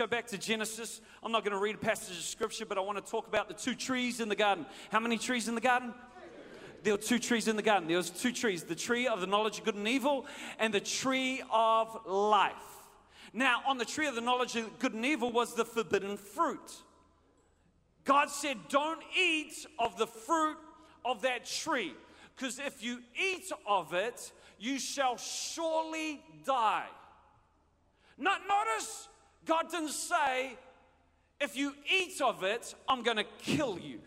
go 0.00 0.06
back 0.06 0.26
to 0.26 0.38
Genesis. 0.38 1.02
I'm 1.22 1.30
not 1.30 1.44
going 1.44 1.52
to 1.52 1.62
read 1.62 1.74
a 1.74 1.78
passage 1.78 2.16
of 2.16 2.22
scripture, 2.22 2.64
but 2.64 2.78
I 2.78 2.80
want 2.80 3.04
to 3.04 3.10
talk 3.10 3.28
about 3.28 3.48
the 3.48 3.54
two 3.54 3.74
trees 3.74 4.20
in 4.20 4.30
the 4.30 4.34
garden. 4.34 4.64
How 4.90 4.98
many 4.98 5.18
trees 5.18 5.46
in 5.46 5.54
the 5.54 5.60
garden? 5.60 5.92
There 6.82 6.94
were 6.94 7.02
two 7.02 7.18
trees 7.18 7.48
in 7.48 7.56
the 7.56 7.62
garden. 7.62 7.86
There 7.86 7.98
was 7.98 8.08
two 8.08 8.32
trees, 8.32 8.62
the 8.62 8.74
tree 8.74 9.06
of 9.06 9.20
the 9.20 9.26
knowledge 9.26 9.58
of 9.58 9.66
good 9.66 9.74
and 9.74 9.86
evil 9.86 10.24
and 10.58 10.72
the 10.72 10.80
tree 10.80 11.42
of 11.52 12.06
life. 12.06 12.54
Now, 13.34 13.60
on 13.66 13.76
the 13.76 13.84
tree 13.84 14.06
of 14.06 14.14
the 14.14 14.22
knowledge 14.22 14.56
of 14.56 14.78
good 14.78 14.94
and 14.94 15.04
evil 15.04 15.30
was 15.30 15.54
the 15.54 15.66
forbidden 15.66 16.16
fruit. 16.16 16.82
God 18.06 18.30
said, 18.30 18.56
Don't 18.70 19.02
eat 19.14 19.66
of 19.78 19.98
the 19.98 20.06
fruit 20.06 20.56
of 21.04 21.20
that 21.20 21.44
tree, 21.44 21.92
because 22.34 22.58
if 22.58 22.82
you 22.82 23.00
eat 23.22 23.52
of 23.68 23.92
it, 23.92 24.32
you 24.58 24.78
shall 24.78 25.18
surely 25.18 26.22
die. 26.46 26.88
Not, 28.16 28.40
notice 28.48 29.09
God 29.46 29.70
didn't 29.70 29.90
say, 29.90 30.56
if 31.40 31.56
you 31.56 31.74
eat 31.90 32.20
of 32.20 32.42
it, 32.42 32.74
I'm 32.88 33.02
going 33.02 33.16
to 33.16 33.24
kill 33.38 33.78
you. 33.78 34.00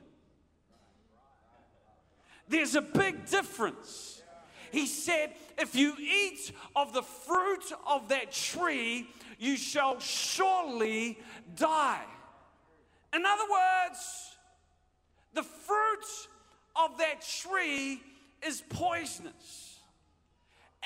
There's 2.48 2.76
a 2.76 2.82
big 2.82 3.26
difference. 3.26 4.22
He 4.72 4.86
said, 4.86 5.34
if 5.58 5.76
you 5.76 5.96
eat 6.00 6.52
of 6.76 6.94
the 6.94 7.04
fruit 7.04 7.72
of 7.88 8.10
that 8.10 8.32
tree, 8.32 9.08
you 9.40 9.56
shall 9.56 10.00
surely 10.00 11.20
die. 11.56 12.04
In 13.14 13.24
other 13.26 13.44
words, 13.52 14.36
the 15.34 15.44
fruit 15.44 16.28
of 16.76 16.98
that 16.98 17.22
tree 17.22 18.02
is 18.46 18.64
poisonous. 18.70 19.80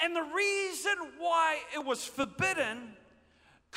And 0.04 0.16
the 0.16 0.22
reason 0.22 0.96
why 1.18 1.60
it 1.74 1.84
was 1.84 2.06
forbidden, 2.06 2.94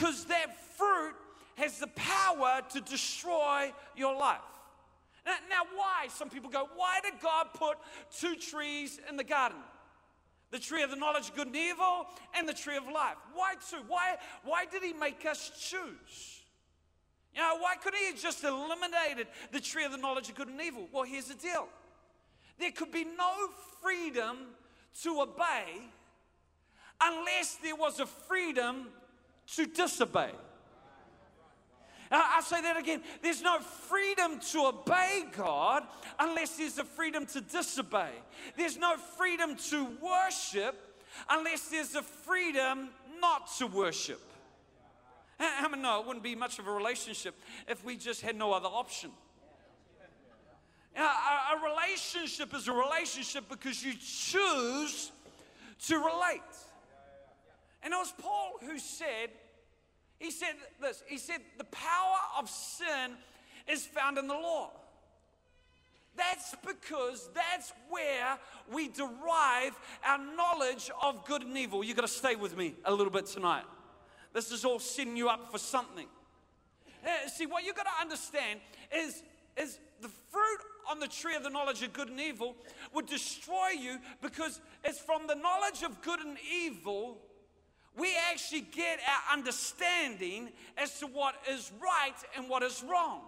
because 0.00 0.24
that 0.26 0.46
fruit 0.76 1.14
has 1.56 1.78
the 1.78 1.86
power 1.88 2.62
to 2.72 2.80
destroy 2.80 3.72
your 3.94 4.16
life. 4.16 4.38
Now, 5.26 5.34
now, 5.50 5.62
why? 5.76 6.08
Some 6.08 6.30
people 6.30 6.48
go, 6.48 6.68
why 6.74 7.00
did 7.02 7.20
God 7.20 7.48
put 7.52 7.76
two 8.18 8.34
trees 8.34 8.98
in 9.10 9.16
the 9.16 9.24
garden? 9.24 9.58
The 10.50 10.58
tree 10.58 10.82
of 10.82 10.90
the 10.90 10.96
knowledge 10.96 11.28
of 11.28 11.36
good 11.36 11.48
and 11.48 11.56
evil 11.56 12.06
and 12.34 12.48
the 12.48 12.54
tree 12.54 12.76
of 12.76 12.84
life. 12.84 13.16
Why 13.34 13.54
two? 13.70 13.76
Why, 13.86 14.16
why 14.42 14.64
did 14.64 14.82
He 14.82 14.94
make 14.94 15.26
us 15.26 15.50
choose? 15.60 16.40
You 17.34 17.42
know, 17.42 17.58
why 17.60 17.74
couldn't 17.76 18.00
He 18.00 18.06
have 18.06 18.20
just 18.20 18.42
eliminated 18.42 19.26
the 19.52 19.60
tree 19.60 19.84
of 19.84 19.92
the 19.92 19.98
knowledge 19.98 20.30
of 20.30 20.34
good 20.34 20.48
and 20.48 20.60
evil? 20.60 20.88
Well, 20.92 21.04
here's 21.04 21.26
the 21.26 21.34
deal 21.34 21.68
there 22.58 22.72
could 22.72 22.90
be 22.90 23.04
no 23.04 23.32
freedom 23.82 24.38
to 25.02 25.20
obey 25.20 25.90
unless 27.00 27.56
there 27.62 27.76
was 27.76 28.00
a 28.00 28.06
freedom 28.06 28.88
to 29.56 29.66
disobey. 29.66 30.30
I'll 32.12 32.42
say 32.42 32.60
that 32.62 32.76
again. 32.76 33.02
There's 33.22 33.40
no 33.40 33.60
freedom 33.60 34.40
to 34.50 34.66
obey 34.66 35.26
God 35.36 35.84
unless 36.18 36.56
there's 36.56 36.78
a 36.78 36.84
freedom 36.84 37.24
to 37.26 37.40
disobey. 37.40 38.10
There's 38.56 38.76
no 38.76 38.96
freedom 38.96 39.54
to 39.70 39.86
worship 40.02 40.76
unless 41.28 41.68
there's 41.68 41.94
a 41.94 42.02
freedom 42.02 42.88
not 43.20 43.48
to 43.58 43.66
worship. 43.68 44.20
How 45.38 45.68
many 45.68 45.82
know 45.82 46.00
it 46.00 46.06
wouldn't 46.06 46.24
be 46.24 46.34
much 46.34 46.58
of 46.58 46.66
a 46.66 46.72
relationship 46.72 47.34
if 47.68 47.84
we 47.84 47.96
just 47.96 48.22
had 48.22 48.36
no 48.36 48.52
other 48.52 48.68
option? 48.68 49.10
A 50.96 51.56
relationship 51.64 52.52
is 52.54 52.66
a 52.66 52.72
relationship 52.72 53.48
because 53.48 53.84
you 53.84 53.92
choose 53.94 55.12
to 55.86 55.96
relate. 55.96 56.40
And 57.82 57.94
it 57.94 57.96
was 57.96 58.12
Paul 58.18 58.54
who 58.62 58.78
said, 58.78 59.30
he 60.20 60.30
said 60.30 60.54
this, 60.80 61.02
he 61.06 61.16
said, 61.16 61.40
the 61.56 61.64
power 61.64 62.16
of 62.38 62.48
sin 62.48 63.12
is 63.66 63.86
found 63.86 64.18
in 64.18 64.28
the 64.28 64.34
law. 64.34 64.70
That's 66.14 66.54
because 66.66 67.30
that's 67.34 67.72
where 67.88 68.38
we 68.70 68.88
derive 68.88 69.78
our 70.04 70.18
knowledge 70.18 70.90
of 71.02 71.24
good 71.24 71.42
and 71.42 71.56
evil. 71.56 71.82
You've 71.82 71.96
got 71.96 72.02
to 72.02 72.08
stay 72.08 72.36
with 72.36 72.54
me 72.54 72.74
a 72.84 72.92
little 72.92 73.12
bit 73.12 73.26
tonight. 73.26 73.64
This 74.34 74.52
is 74.52 74.66
all 74.66 74.78
setting 74.78 75.16
you 75.16 75.30
up 75.30 75.50
for 75.50 75.56
something. 75.56 76.06
Uh, 77.02 77.28
see, 77.28 77.46
what 77.46 77.64
you've 77.64 77.76
got 77.76 77.86
to 77.86 78.02
understand 78.02 78.60
is, 78.94 79.22
is 79.56 79.78
the 80.02 80.10
fruit 80.30 80.60
on 80.90 81.00
the 81.00 81.08
tree 81.08 81.34
of 81.34 81.42
the 81.42 81.50
knowledge 81.50 81.82
of 81.82 81.94
good 81.94 82.10
and 82.10 82.20
evil 82.20 82.54
would 82.92 83.06
destroy 83.06 83.70
you 83.70 83.98
because 84.20 84.60
it's 84.84 84.98
from 84.98 85.26
the 85.26 85.34
knowledge 85.34 85.82
of 85.82 86.02
good 86.02 86.20
and 86.20 86.36
evil 86.52 87.16
we 87.98 88.14
actually 88.30 88.62
get 88.62 88.98
our 89.06 89.36
understanding 89.36 90.50
as 90.76 90.98
to 91.00 91.06
what 91.06 91.34
is 91.50 91.70
right 91.82 92.16
and 92.36 92.48
what 92.48 92.62
is 92.62 92.84
wrong. 92.88 93.20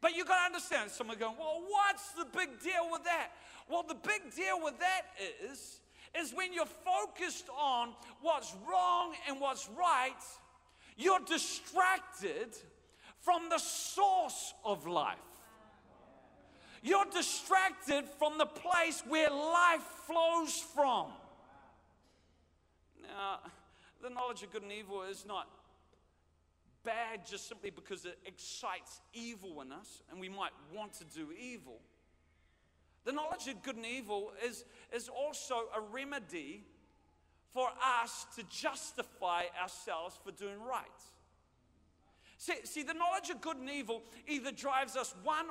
But 0.00 0.14
you 0.16 0.24
got 0.24 0.38
to 0.38 0.46
understand, 0.46 0.90
Some 0.90 0.98
someone 0.98 1.18
going, 1.18 1.36
well, 1.38 1.62
what's 1.68 2.12
the 2.12 2.24
big 2.24 2.60
deal 2.62 2.88
with 2.90 3.04
that? 3.04 3.30
Well, 3.68 3.82
the 3.82 3.96
big 3.96 4.34
deal 4.34 4.62
with 4.62 4.78
that 4.78 5.02
is, 5.50 5.80
is 6.18 6.32
when 6.32 6.52
you're 6.52 6.66
focused 6.66 7.48
on 7.58 7.90
what's 8.22 8.54
wrong 8.68 9.14
and 9.28 9.40
what's 9.40 9.68
right, 9.76 10.12
you're 10.96 11.20
distracted 11.20 12.56
from 13.20 13.48
the 13.50 13.58
source 13.58 14.54
of 14.64 14.86
life. 14.86 15.16
You're 16.82 17.06
distracted 17.12 18.04
from 18.18 18.38
the 18.38 18.46
place 18.46 19.02
where 19.06 19.30
life 19.30 19.82
flows 20.06 20.64
from. 20.74 21.06
Now, 23.18 23.40
the 24.00 24.10
knowledge 24.10 24.44
of 24.44 24.52
good 24.52 24.62
and 24.62 24.70
evil 24.70 25.02
is 25.02 25.26
not 25.26 25.48
bad 26.84 27.26
just 27.26 27.48
simply 27.48 27.70
because 27.70 28.04
it 28.04 28.16
excites 28.24 29.00
evil 29.12 29.60
in 29.60 29.72
us 29.72 30.04
and 30.08 30.20
we 30.20 30.28
might 30.28 30.52
want 30.72 30.92
to 30.94 31.04
do 31.04 31.32
evil. 31.32 31.80
The 33.04 33.10
knowledge 33.10 33.48
of 33.48 33.60
good 33.64 33.74
and 33.74 33.84
evil 33.84 34.30
is, 34.46 34.64
is 34.94 35.08
also 35.08 35.64
a 35.76 35.80
remedy 35.80 36.62
for 37.52 37.68
us 38.00 38.24
to 38.36 38.44
justify 38.44 39.44
ourselves 39.60 40.16
for 40.24 40.30
doing 40.30 40.62
right. 40.62 40.86
See, 42.36 42.54
see, 42.62 42.84
the 42.84 42.94
knowledge 42.94 43.30
of 43.30 43.40
good 43.40 43.56
and 43.56 43.68
evil 43.68 44.02
either 44.28 44.52
drives 44.52 44.94
us 44.96 45.12
one 45.24 45.46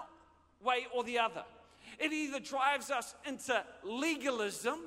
way 0.64 0.88
or 0.96 1.04
the 1.04 1.20
other. 1.20 1.44
It 2.00 2.14
either 2.14 2.40
drives 2.40 2.92
us 2.92 3.14
into 3.28 3.62
legalism 3.84 4.80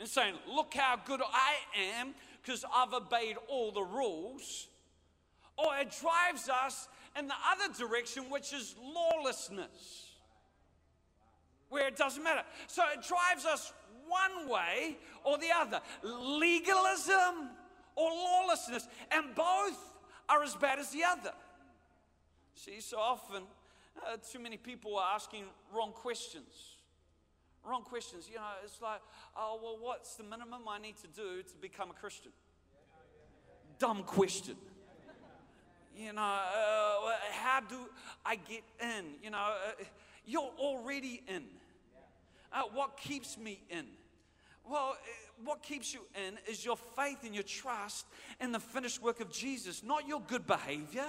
and 0.00 0.08
saying, 0.08 0.34
Look 0.48 0.74
how 0.74 0.98
good 1.04 1.20
I 1.22 1.54
am 1.98 2.14
because 2.42 2.64
I've 2.74 2.92
obeyed 2.92 3.36
all 3.46 3.70
the 3.70 3.82
rules. 3.82 4.66
Or 5.56 5.76
it 5.76 5.94
drives 6.00 6.48
us 6.48 6.88
in 7.18 7.28
the 7.28 7.34
other 7.52 7.72
direction, 7.74 8.24
which 8.30 8.54
is 8.54 8.74
lawlessness, 8.82 10.06
where 11.68 11.86
it 11.86 11.96
doesn't 11.96 12.22
matter. 12.22 12.42
So 12.66 12.82
it 12.94 13.06
drives 13.06 13.44
us 13.44 13.72
one 14.08 14.48
way 14.48 14.96
or 15.22 15.36
the 15.36 15.50
other 15.54 15.80
legalism 16.02 17.50
or 17.94 18.10
lawlessness, 18.10 18.88
and 19.12 19.34
both 19.34 19.78
are 20.28 20.42
as 20.42 20.54
bad 20.54 20.78
as 20.78 20.90
the 20.90 21.04
other. 21.04 21.32
See, 22.54 22.80
so 22.80 22.98
often, 22.98 23.42
uh, 24.06 24.16
too 24.32 24.38
many 24.38 24.56
people 24.56 24.96
are 24.96 25.14
asking 25.14 25.44
wrong 25.74 25.92
questions. 25.92 26.76
Wrong 27.64 27.82
questions. 27.82 28.28
You 28.28 28.36
know, 28.36 28.42
it's 28.64 28.80
like, 28.80 29.00
oh, 29.36 29.60
well, 29.62 29.76
what's 29.80 30.14
the 30.16 30.22
minimum 30.22 30.62
I 30.68 30.78
need 30.78 30.96
to 30.98 31.08
do 31.08 31.42
to 31.42 31.56
become 31.60 31.90
a 31.90 31.94
Christian? 31.94 32.32
Dumb 33.78 34.02
question. 34.02 34.56
You 35.96 36.12
know, 36.12 36.22
uh, 36.22 37.10
how 37.32 37.60
do 37.60 37.76
I 38.24 38.36
get 38.36 38.62
in? 38.80 39.04
You 39.22 39.30
know, 39.30 39.38
uh, 39.38 39.84
you're 40.24 40.50
already 40.58 41.22
in. 41.28 41.42
Uh, 42.52 42.62
what 42.72 42.96
keeps 42.96 43.36
me 43.36 43.60
in? 43.68 43.84
Well, 44.68 44.92
uh, 44.92 45.44
what 45.44 45.62
keeps 45.62 45.92
you 45.92 46.00
in 46.14 46.38
is 46.48 46.64
your 46.64 46.76
faith 46.76 47.18
and 47.24 47.34
your 47.34 47.44
trust 47.44 48.06
in 48.40 48.52
the 48.52 48.60
finished 48.60 49.02
work 49.02 49.20
of 49.20 49.30
Jesus, 49.30 49.82
not 49.82 50.06
your 50.06 50.20
good 50.20 50.46
behavior. 50.46 51.06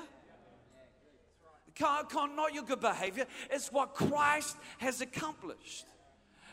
Can't, 1.75 2.09
can't, 2.09 2.35
not 2.35 2.53
your 2.53 2.63
good 2.63 2.81
behavior. 2.81 3.25
It's 3.49 3.71
what 3.71 3.93
Christ 3.93 4.57
has 4.79 4.99
accomplished. 4.99 5.85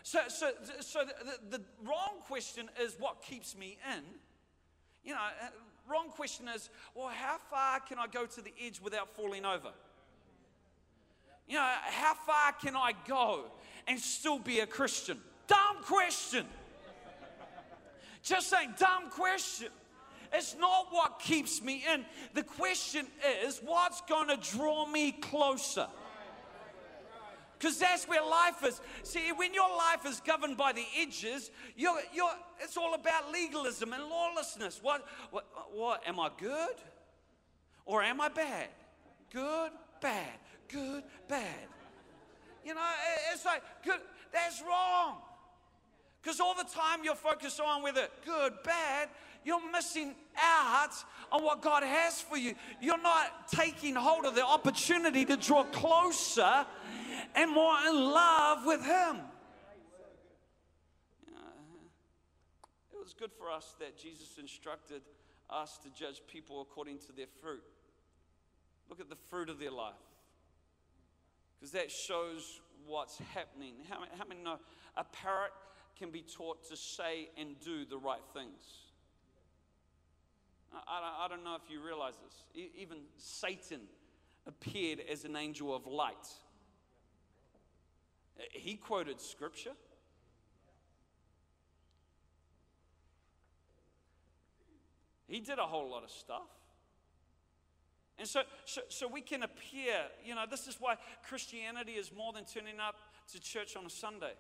So, 0.09 0.21
so, 0.29 0.51
so 0.81 1.01
the, 1.05 1.59
the 1.59 1.65
wrong 1.85 2.23
question 2.27 2.71
is 2.81 2.97
what 2.99 3.23
keeps 3.23 3.55
me 3.55 3.77
in. 3.95 4.03
You 5.05 5.13
know, 5.13 5.19
uh, 5.19 5.49
wrong 5.87 6.09
question 6.09 6.49
is, 6.49 6.71
well, 6.95 7.09
how 7.09 7.37
far 7.51 7.81
can 7.81 7.99
I 7.99 8.07
go 8.07 8.25
to 8.25 8.41
the 8.41 8.55
edge 8.59 8.81
without 8.81 9.15
falling 9.15 9.45
over? 9.45 9.69
You 11.47 11.57
know, 11.57 11.75
how 11.85 12.15
far 12.15 12.53
can 12.53 12.75
I 12.75 12.93
go 13.07 13.51
and 13.87 14.01
still 14.01 14.39
be 14.39 14.61
a 14.61 14.67
Christian? 14.67 15.19
Dumb 15.47 15.83
question. 15.83 16.47
Just 18.23 18.49
saying, 18.49 18.77
dumb 18.79 19.11
question. 19.11 19.69
It's 20.33 20.57
not 20.59 20.87
what 20.89 21.19
keeps 21.19 21.61
me 21.63 21.85
in. 21.93 22.07
The 22.33 22.45
question 22.45 23.07
is, 23.45 23.61
what's 23.63 24.01
going 24.09 24.29
to 24.29 24.39
draw 24.57 24.87
me 24.87 25.13
closer? 25.13 25.87
Because 27.59 27.79
that's 27.79 28.07
where 28.07 28.23
life 28.23 28.65
is. 28.65 28.81
See, 29.03 29.33
when 29.35 29.53
your 29.53 29.69
life 29.69 30.07
is 30.07 30.21
governed 30.21 30.57
by 30.57 30.73
the 30.73 30.85
edges, 30.97 31.51
you're, 31.77 32.01
you're, 32.15 32.31
it's 32.61 32.77
all 32.77 32.95
about 32.95 33.33
legalism 33.33 33.93
and 33.93 34.05
lawlessness. 34.05 34.79
What, 34.81 35.05
what, 35.31 35.47
what? 35.73 36.07
Am 36.07 36.21
I 36.21 36.31
good? 36.39 36.77
Or 37.85 38.03
am 38.03 38.21
I 38.21 38.29
bad? 38.29 38.69
Good, 39.33 39.73
bad, 40.01 40.39
good, 40.69 41.03
bad. 41.27 41.67
You 42.65 42.75
know, 42.75 42.81
it's 43.33 43.45
like, 43.45 43.63
good, 43.85 44.01
that's 44.33 44.63
wrong. 44.63 45.17
Because 46.23 46.41
all 46.41 46.55
the 46.55 46.65
time 46.65 47.01
you're 47.03 47.15
focused 47.15 47.61
on 47.61 47.83
whether 47.83 48.09
good, 48.25 48.53
bad, 48.63 49.09
you're 49.45 49.71
missing 49.71 50.15
out 50.41 50.93
on 51.33 51.43
what 51.43 51.63
God 51.63 51.83
has 51.83 52.21
for 52.21 52.37
you. 52.37 52.55
You're 52.81 53.01
not 53.01 53.49
taking 53.49 53.95
hold 53.95 54.25
of 54.25 54.35
the 54.35 54.45
opportunity 54.45 55.25
to 55.25 55.37
draw 55.37 55.65
closer 55.65 56.67
and 57.35 57.51
more 57.51 57.77
in 57.89 57.95
love 57.95 58.67
with 58.67 58.85
Him. 58.85 59.19
it 62.93 62.99
was 62.99 63.13
good 63.13 63.31
for 63.39 63.51
us 63.51 63.75
that 63.81 63.97
Jesus 63.97 64.39
instructed 64.39 65.03
us 65.51 65.79
to 65.79 65.91
judge 65.91 66.21
people 66.27 66.61
according 66.61 66.99
to 66.99 67.13
their 67.13 67.27
fruit. 67.41 67.63
Look 68.89 69.01
at 69.01 69.09
the 69.09 69.17
fruit 69.31 69.49
of 69.49 69.59
their 69.59 69.71
life. 69.71 69.95
Because 71.59 71.73
that 71.73 71.91
shows 71.91 72.61
what's 72.87 73.19
happening. 73.35 73.75
How, 73.89 74.25
many 74.29 74.43
know 74.43 74.59
a 74.97 75.05
parrot 75.05 75.53
can 75.99 76.11
be 76.11 76.23
taught 76.23 76.69
to 76.69 76.77
say 76.77 77.29
and 77.37 77.59
do 77.61 77.85
the 77.85 77.99
right 77.99 78.23
things? 78.33 78.88
I, 80.73 81.27
don't 81.29 81.45
know 81.45 81.55
if 81.55 81.71
you 81.71 81.81
realize 81.81 82.15
this. 82.25 82.69
Even 82.77 82.99
Satan 83.17 83.81
appeared 84.47 85.01
as 85.11 85.25
an 85.25 85.37
angel 85.37 85.75
of 85.75 85.87
light. 85.87 86.15
He 88.53 88.77
quoted 88.77 89.21
scripture. 89.21 89.73
He 95.27 95.41
did 95.41 95.59
a 95.59 95.67
whole 95.67 95.91
lot 95.91 96.05
of 96.05 96.11
stuff. 96.11 96.49
And 98.19 98.27
so, 98.27 98.43
so, 98.65 98.81
so 98.89 99.07
we 99.07 99.21
can 99.21 99.43
appear, 99.43 99.95
you 100.25 100.35
know, 100.35 100.45
this 100.51 100.67
is 100.67 100.77
why 100.81 100.97
Christianity 101.29 101.93
is 101.93 102.11
more 102.17 102.33
than 102.33 102.45
turning 102.45 102.81
up 102.81 102.97
to 103.33 103.41
church 103.41 103.77
on 103.77 103.87
a 103.87 103.91
Sunday. 103.91 104.33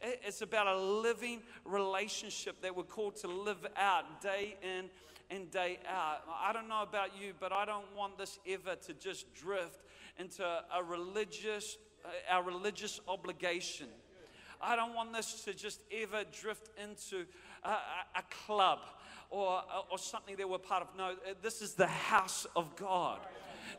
It's 0.00 0.42
about 0.42 0.68
a 0.68 0.78
living 0.78 1.42
relationship 1.64 2.62
that 2.62 2.74
we're 2.74 2.84
called 2.84 3.16
to 3.16 3.28
live 3.28 3.66
out 3.76 4.22
day 4.22 4.56
in 4.62 4.88
and 5.30 5.50
day 5.50 5.78
out. 5.88 6.20
I 6.40 6.52
don't 6.52 6.68
know 6.68 6.82
about 6.82 7.10
you, 7.20 7.32
but 7.38 7.52
I 7.52 7.64
don't 7.64 7.94
want 7.96 8.18
this 8.18 8.38
ever 8.46 8.76
to 8.86 8.94
just 8.94 9.32
drift 9.34 9.80
into 10.18 10.44
a 10.44 10.82
religious, 10.82 11.76
uh, 12.04 12.08
our 12.34 12.42
religious 12.42 13.00
obligation. 13.08 13.88
I 14.60 14.74
don't 14.74 14.94
want 14.94 15.12
this 15.12 15.42
to 15.44 15.54
just 15.54 15.80
ever 15.92 16.24
drift 16.32 16.70
into 16.82 17.26
a, 17.62 17.70
a, 18.16 18.22
club 18.44 18.80
or, 19.30 19.62
or 19.90 19.98
something 19.98 20.36
that 20.36 20.48
we're 20.48 20.58
part 20.58 20.82
of. 20.82 20.88
No, 20.96 21.14
this 21.42 21.62
is 21.62 21.74
the 21.74 21.86
house 21.86 22.46
of 22.56 22.74
God. 22.74 23.20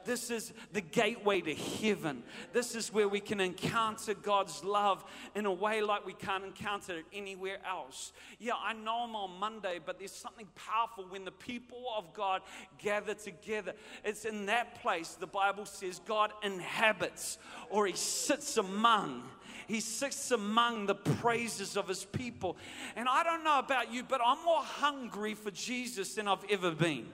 This 0.05 0.29
is 0.29 0.53
the 0.73 0.81
gateway 0.81 1.41
to 1.41 1.55
heaven. 1.55 2.23
This 2.53 2.75
is 2.75 2.93
where 2.93 3.07
we 3.07 3.19
can 3.19 3.39
encounter 3.39 4.13
God's 4.13 4.63
love 4.63 5.03
in 5.35 5.45
a 5.45 5.51
way 5.51 5.81
like 5.81 6.05
we 6.05 6.13
can't 6.13 6.43
encounter 6.43 6.99
it 6.99 7.05
anywhere 7.13 7.57
else. 7.67 8.13
Yeah, 8.39 8.53
I 8.55 8.73
know 8.73 9.03
I'm 9.03 9.15
on 9.15 9.39
Monday, 9.39 9.79
but 9.85 9.99
there's 9.99 10.11
something 10.11 10.47
powerful 10.55 11.05
when 11.09 11.25
the 11.25 11.31
people 11.31 11.83
of 11.97 12.13
God 12.13 12.41
gather 12.77 13.13
together. 13.13 13.73
It's 14.03 14.25
in 14.25 14.45
that 14.47 14.81
place 14.81 15.09
the 15.11 15.27
Bible 15.27 15.65
says 15.65 16.01
God 16.05 16.31
inhabits 16.43 17.37
or 17.69 17.87
he 17.87 17.93
sits 17.93 18.57
among. 18.57 19.23
He 19.67 19.81
sits 19.81 20.31
among 20.31 20.87
the 20.87 20.95
praises 20.95 21.77
of 21.77 21.87
his 21.87 22.03
people. 22.03 22.57
And 22.95 23.07
I 23.07 23.23
don't 23.23 23.43
know 23.43 23.59
about 23.59 23.93
you, 23.93 24.03
but 24.03 24.19
I'm 24.25 24.43
more 24.43 24.63
hungry 24.63 25.35
for 25.35 25.51
Jesus 25.51 26.15
than 26.15 26.27
I've 26.27 26.43
ever 26.49 26.71
been. 26.71 27.05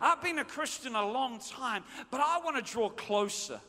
I've 0.00 0.22
been 0.22 0.38
a 0.38 0.44
Christian 0.44 0.94
a 0.94 1.06
long 1.06 1.40
time, 1.40 1.84
but 2.10 2.20
I 2.20 2.38
want 2.44 2.56
to 2.56 2.72
draw 2.72 2.88
closer. 2.88 3.60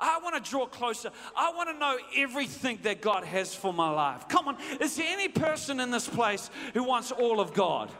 I 0.00 0.20
want 0.20 0.42
to 0.42 0.50
draw 0.50 0.66
closer. 0.66 1.10
I 1.36 1.52
want 1.52 1.70
to 1.70 1.78
know 1.78 1.98
everything 2.16 2.78
that 2.82 3.00
God 3.00 3.24
has 3.24 3.54
for 3.54 3.72
my 3.72 3.90
life. 3.90 4.28
Come 4.28 4.48
on, 4.48 4.56
is 4.80 4.96
there 4.96 5.06
any 5.08 5.28
person 5.28 5.80
in 5.80 5.90
this 5.90 6.08
place 6.08 6.50
who 6.74 6.84
wants 6.84 7.10
all 7.10 7.40
of 7.40 7.52
God? 7.52 7.90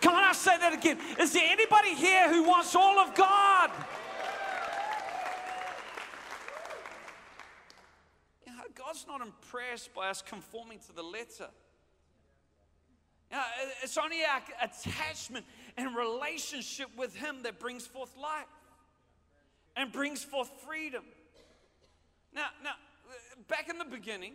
Come 0.00 0.14
on, 0.14 0.24
I 0.24 0.32
say 0.32 0.56
that 0.58 0.72
again. 0.72 0.98
Is 1.20 1.32
there 1.32 1.48
anybody 1.48 1.94
here 1.94 2.28
who 2.28 2.44
wants 2.44 2.74
all 2.74 2.98
of 2.98 3.14
God? 3.14 3.70
God's 8.74 9.06
not 9.08 9.20
impressed 9.20 9.92
by 9.94 10.08
us 10.08 10.22
conforming 10.22 10.78
to 10.86 10.92
the 10.94 11.02
letter. 11.02 11.48
You 13.30 13.36
know, 13.36 13.42
it's 13.82 13.98
only 13.98 14.18
our 14.24 14.40
attachment 14.62 15.44
and 15.76 15.94
relationship 15.96 16.88
with 16.96 17.14
Him 17.14 17.42
that 17.42 17.58
brings 17.58 17.86
forth 17.86 18.16
life 18.20 18.46
and 19.76 19.92
brings 19.92 20.24
forth 20.24 20.50
freedom. 20.66 21.02
Now, 22.34 22.46
now, 22.62 22.72
back 23.48 23.68
in 23.68 23.78
the 23.78 23.84
beginning, 23.84 24.32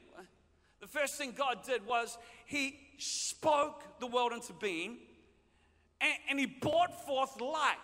the 0.79 0.88
first 0.88 1.17
thing 1.17 1.33
God 1.38 1.63
did 1.65 1.85
was 1.85 2.17
He 2.45 2.79
spoke 2.97 3.83
the 3.99 4.07
world 4.07 4.33
into 4.33 4.53
being 4.53 4.97
and, 5.99 6.13
and 6.29 6.39
He 6.39 6.45
brought 6.45 7.05
forth 7.05 7.39
light. 7.39 7.77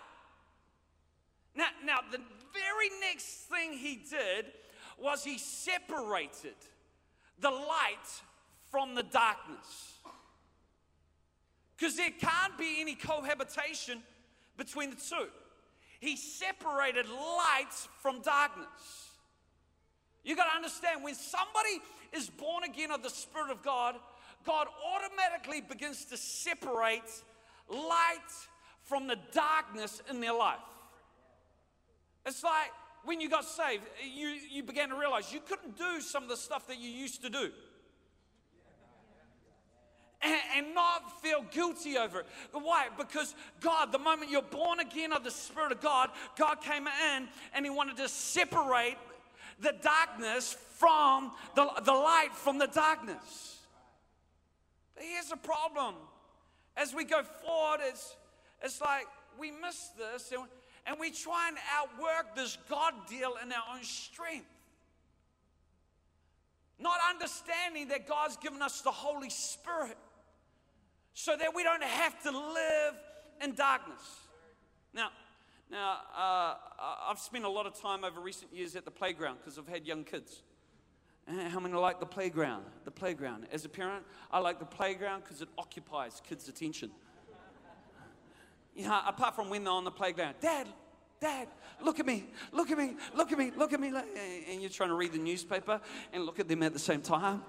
Now, 1.56 1.68
now, 1.84 1.98
the 2.10 2.20
very 2.52 2.90
next 3.00 3.48
thing 3.48 3.72
He 3.72 3.96
did 4.08 4.46
was 5.00 5.24
he 5.24 5.38
separated 5.38 6.54
the 7.40 7.50
light 7.50 8.22
from 8.70 8.94
the 8.94 9.02
darkness. 9.02 9.98
Because 11.78 11.96
there 11.96 12.10
can't 12.10 12.58
be 12.58 12.80
any 12.80 12.94
cohabitation 12.94 14.02
between 14.56 14.90
the 14.90 14.96
two. 14.96 15.28
He 16.00 16.16
separated 16.16 17.08
light 17.08 17.72
from 18.00 18.20
darkness. 18.20 18.66
You 20.24 20.36
got 20.36 20.50
to 20.50 20.56
understand 20.56 21.04
when 21.04 21.14
somebody 21.14 21.80
is 22.12 22.28
born 22.28 22.64
again 22.64 22.90
of 22.90 23.02
the 23.02 23.10
Spirit 23.10 23.50
of 23.50 23.62
God, 23.62 23.96
God 24.44 24.66
automatically 24.94 25.60
begins 25.60 26.04
to 26.06 26.16
separate 26.16 27.02
light 27.68 28.18
from 28.82 29.06
the 29.06 29.16
darkness 29.32 30.02
in 30.10 30.20
their 30.20 30.34
life. 30.34 30.58
It's 32.26 32.42
like 32.42 32.72
when 33.04 33.20
you 33.20 33.30
got 33.30 33.44
saved, 33.44 33.82
you, 34.14 34.28
you 34.50 34.62
began 34.62 34.88
to 34.88 34.96
realize 34.96 35.32
you 35.32 35.40
couldn't 35.40 35.76
do 35.76 36.00
some 36.00 36.24
of 36.24 36.28
the 36.28 36.36
stuff 36.36 36.66
that 36.66 36.78
you 36.78 36.90
used 36.90 37.22
to 37.22 37.30
do. 37.30 37.50
And, 40.20 40.40
and, 40.56 40.74
not 40.74 41.22
feel 41.22 41.44
guilty 41.52 41.96
over 41.96 42.20
it. 42.20 42.26
Why? 42.50 42.88
Because 42.96 43.36
God, 43.60 43.92
the 43.92 44.00
moment 44.00 44.32
you're 44.32 44.42
born 44.42 44.80
again 44.80 45.12
of 45.12 45.22
the 45.22 45.30
Spirit 45.30 45.70
of 45.70 45.80
God, 45.80 46.10
God 46.36 46.56
came 46.60 46.88
in 46.88 47.28
and 47.54 47.64
He 47.64 47.70
wanted 47.70 47.98
to 47.98 48.08
separate 48.08 48.96
the 49.60 49.74
darkness 49.80 50.56
from 50.74 51.30
the, 51.54 51.70
the 51.84 51.92
light 51.92 52.30
from 52.32 52.58
the 52.58 52.66
darkness. 52.66 53.58
But 54.96 55.04
here's 55.04 55.28
the 55.28 55.36
problem. 55.36 55.94
As 56.76 56.92
we 56.92 57.04
go 57.04 57.22
forward, 57.22 57.80
it's, 57.84 58.16
it's 58.60 58.80
like 58.80 59.06
we 59.38 59.52
miss 59.52 59.90
this 59.96 60.32
and 60.32 60.48
and 60.88 60.96
we 60.98 61.10
try 61.10 61.48
and 61.48 61.58
outwork 61.76 62.34
this 62.34 62.56
God 62.68 62.94
deal 63.08 63.34
in 63.42 63.52
our 63.52 63.76
own 63.76 63.84
strength. 63.84 64.46
Not 66.78 66.98
understanding 67.10 67.88
that 67.88 68.08
God's 68.08 68.38
given 68.38 68.62
us 68.62 68.80
the 68.80 68.90
Holy 68.90 69.28
Spirit 69.28 69.98
so 71.18 71.36
that 71.36 71.52
we 71.52 71.64
don't 71.64 71.82
have 71.82 72.22
to 72.22 72.30
live 72.30 72.94
in 73.42 73.52
darkness. 73.54 74.00
Now, 74.94 75.08
now 75.68 75.98
uh, 76.16 76.20
uh, 76.20 76.54
I've 77.08 77.18
spent 77.18 77.44
a 77.44 77.48
lot 77.48 77.66
of 77.66 77.74
time 77.80 78.04
over 78.04 78.20
recent 78.20 78.54
years 78.54 78.76
at 78.76 78.84
the 78.84 78.92
playground 78.92 79.38
because 79.38 79.58
I've 79.58 79.66
had 79.66 79.84
young 79.84 80.04
kids. 80.04 80.42
Eh, 81.28 81.48
how 81.48 81.58
many 81.58 81.74
like 81.74 81.98
the 81.98 82.06
playground? 82.06 82.64
The 82.84 82.92
playground. 82.92 83.48
As 83.52 83.64
a 83.64 83.68
parent, 83.68 84.04
I 84.30 84.38
like 84.38 84.60
the 84.60 84.64
playground 84.64 85.24
because 85.24 85.42
it 85.42 85.48
occupies 85.58 86.22
kids' 86.26 86.48
attention 86.48 86.92
you 88.78 88.84
know, 88.84 89.00
apart 89.04 89.34
from 89.34 89.50
when 89.50 89.64
they're 89.64 89.72
on 89.72 89.82
the 89.82 89.90
playground, 89.90 90.36
Dad, 90.40 90.68
Dad, 91.20 91.48
look 91.82 91.98
at 91.98 92.06
me, 92.06 92.26
look 92.52 92.70
at 92.70 92.78
me, 92.78 92.94
look 93.12 93.32
at 93.32 93.38
me, 93.38 93.50
look 93.56 93.72
at 93.72 93.80
me. 93.80 93.88
Eh, 93.88 94.52
and 94.52 94.60
you're 94.60 94.70
trying 94.70 94.90
to 94.90 94.94
read 94.94 95.12
the 95.12 95.18
newspaper 95.18 95.80
and 96.12 96.24
look 96.24 96.38
at 96.38 96.46
them 96.46 96.62
at 96.62 96.72
the 96.72 96.78
same 96.78 97.02
time. 97.02 97.42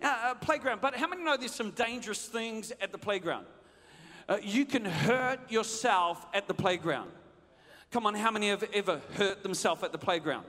Uh, 0.00 0.34
playground, 0.34 0.80
but 0.80 0.94
how 0.94 1.08
many 1.08 1.24
know 1.24 1.36
there's 1.36 1.54
some 1.54 1.72
dangerous 1.72 2.26
things 2.26 2.72
at 2.80 2.92
the 2.92 2.98
playground? 2.98 3.46
Uh, 4.28 4.36
you 4.42 4.64
can 4.64 4.84
hurt 4.84 5.50
yourself 5.50 6.24
at 6.32 6.46
the 6.46 6.54
playground. 6.54 7.10
Come 7.90 8.06
on, 8.06 8.14
how 8.14 8.30
many 8.30 8.50
have 8.50 8.64
ever 8.72 9.00
hurt 9.14 9.42
themselves 9.42 9.82
at 9.82 9.90
the 9.90 9.98
playground? 9.98 10.44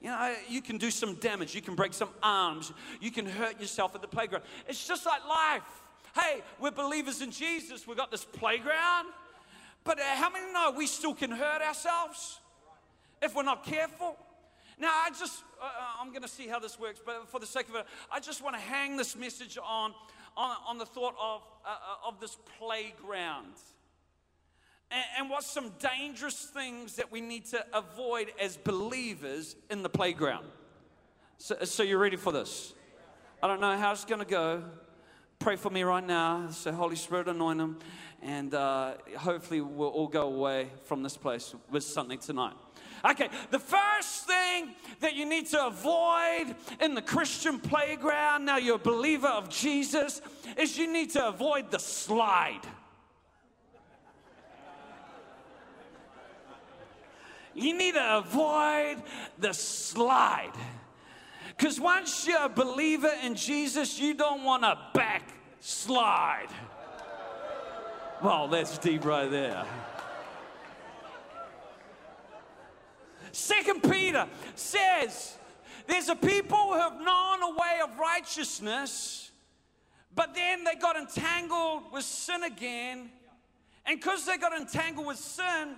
You 0.00 0.08
know, 0.08 0.34
you 0.48 0.60
can 0.60 0.78
do 0.78 0.90
some 0.90 1.14
damage. 1.14 1.54
You 1.54 1.62
can 1.62 1.74
break 1.74 1.94
some 1.94 2.10
arms. 2.22 2.72
You 3.00 3.10
can 3.10 3.24
hurt 3.24 3.60
yourself 3.60 3.94
at 3.94 4.02
the 4.02 4.08
playground. 4.08 4.44
It's 4.68 4.86
just 4.86 5.06
like 5.06 5.26
life. 5.26 5.62
Hey, 6.14 6.42
we're 6.60 6.72
believers 6.72 7.22
in 7.22 7.30
Jesus. 7.30 7.86
We've 7.86 7.96
got 7.96 8.10
this 8.10 8.24
playground. 8.24 9.08
But 9.84 9.98
uh, 9.98 10.02
how 10.14 10.30
many 10.30 10.52
know 10.52 10.74
we 10.76 10.86
still 10.86 11.14
can 11.14 11.30
hurt 11.30 11.62
ourselves 11.62 12.40
if 13.20 13.34
we're 13.34 13.42
not 13.42 13.64
careful? 13.64 14.16
Now, 14.82 14.90
I 15.06 15.10
just, 15.10 15.44
uh, 15.60 15.64
uh 15.64 15.68
I'm 16.00 16.08
going 16.08 16.22
to 16.22 16.28
see 16.28 16.48
how 16.48 16.58
this 16.58 16.76
works, 16.76 17.00
but 17.06 17.28
for 17.28 17.38
the 17.38 17.46
sake 17.46 17.68
of 17.68 17.76
it, 17.76 17.86
I 18.10 18.18
just 18.18 18.42
want 18.42 18.56
to 18.56 18.60
hang 18.60 18.96
this 18.96 19.14
message 19.14 19.56
on, 19.64 19.94
on, 20.36 20.56
on 20.66 20.78
the 20.78 20.84
thought 20.84 21.14
of, 21.22 21.42
uh, 21.64 21.68
uh, 21.68 22.08
of 22.08 22.18
this 22.18 22.36
playground. 22.58 23.54
And, 24.90 25.04
and 25.18 25.30
what's 25.30 25.46
some 25.46 25.70
dangerous 25.78 26.50
things 26.52 26.96
that 26.96 27.12
we 27.12 27.20
need 27.20 27.44
to 27.50 27.64
avoid 27.72 28.32
as 28.40 28.56
believers 28.56 29.54
in 29.70 29.84
the 29.84 29.88
playground. 29.88 30.46
So, 31.38 31.58
so 31.62 31.84
you're 31.84 32.00
ready 32.00 32.16
for 32.16 32.32
this? 32.32 32.74
I 33.40 33.46
don't 33.46 33.60
know 33.60 33.78
how 33.78 33.92
it's 33.92 34.04
going 34.04 34.18
to 34.18 34.24
go. 34.24 34.64
Pray 35.38 35.54
for 35.54 35.70
me 35.70 35.84
right 35.84 36.04
now. 36.04 36.48
Say, 36.50 36.72
Holy 36.72 36.96
Spirit, 36.96 37.28
anoint 37.28 37.58
them. 37.58 37.78
And 38.20 38.52
uh, 38.52 38.94
hopefully, 39.16 39.60
we'll 39.60 39.90
all 39.90 40.08
go 40.08 40.22
away 40.22 40.70
from 40.86 41.04
this 41.04 41.16
place 41.16 41.54
with 41.70 41.84
something 41.84 42.18
tonight. 42.18 42.54
Okay, 43.04 43.28
the 43.50 43.58
first 43.58 44.26
thing 44.26 44.74
that 45.00 45.14
you 45.14 45.26
need 45.26 45.46
to 45.46 45.66
avoid 45.66 46.54
in 46.80 46.94
the 46.94 47.02
Christian 47.02 47.58
playground, 47.58 48.44
now 48.44 48.58
you're 48.58 48.76
a 48.76 48.78
believer 48.78 49.28
of 49.28 49.48
Jesus, 49.48 50.22
is 50.56 50.78
you 50.78 50.92
need 50.92 51.10
to 51.10 51.26
avoid 51.26 51.70
the 51.70 51.80
slide. 51.80 52.60
You 57.54 57.76
need 57.76 57.94
to 57.94 58.18
avoid 58.18 59.02
the 59.38 59.52
slide. 59.52 60.52
Because 61.56 61.80
once 61.80 62.26
you're 62.26 62.44
a 62.44 62.48
believer 62.48 63.12
in 63.24 63.34
Jesus, 63.34 63.98
you 63.98 64.14
don't 64.14 64.44
want 64.44 64.62
to 64.62 64.78
backslide. 64.94 66.48
Well, 68.22 68.48
that's 68.48 68.78
deep 68.78 69.04
right 69.04 69.30
there. 69.30 69.66
Second 73.32 73.82
Peter 73.82 74.26
says 74.54 75.36
there's 75.86 76.08
a 76.08 76.14
people 76.14 76.58
who 76.58 76.74
have 76.74 77.00
known 77.00 77.42
a 77.42 77.50
way 77.50 77.80
of 77.82 77.98
righteousness, 77.98 79.30
but 80.14 80.34
then 80.34 80.64
they 80.64 80.74
got 80.74 80.96
entangled 80.96 81.92
with 81.92 82.04
sin 82.04 82.44
again. 82.44 83.10
And 83.86 83.98
because 83.98 84.26
they 84.26 84.36
got 84.36 84.52
entangled 84.52 85.06
with 85.06 85.16
sin, 85.16 85.76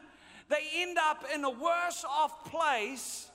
they 0.48 0.62
end 0.76 0.98
up 0.98 1.24
in 1.32 1.44
a 1.44 1.50
worse 1.50 2.04
off 2.08 2.44
place 2.44 3.30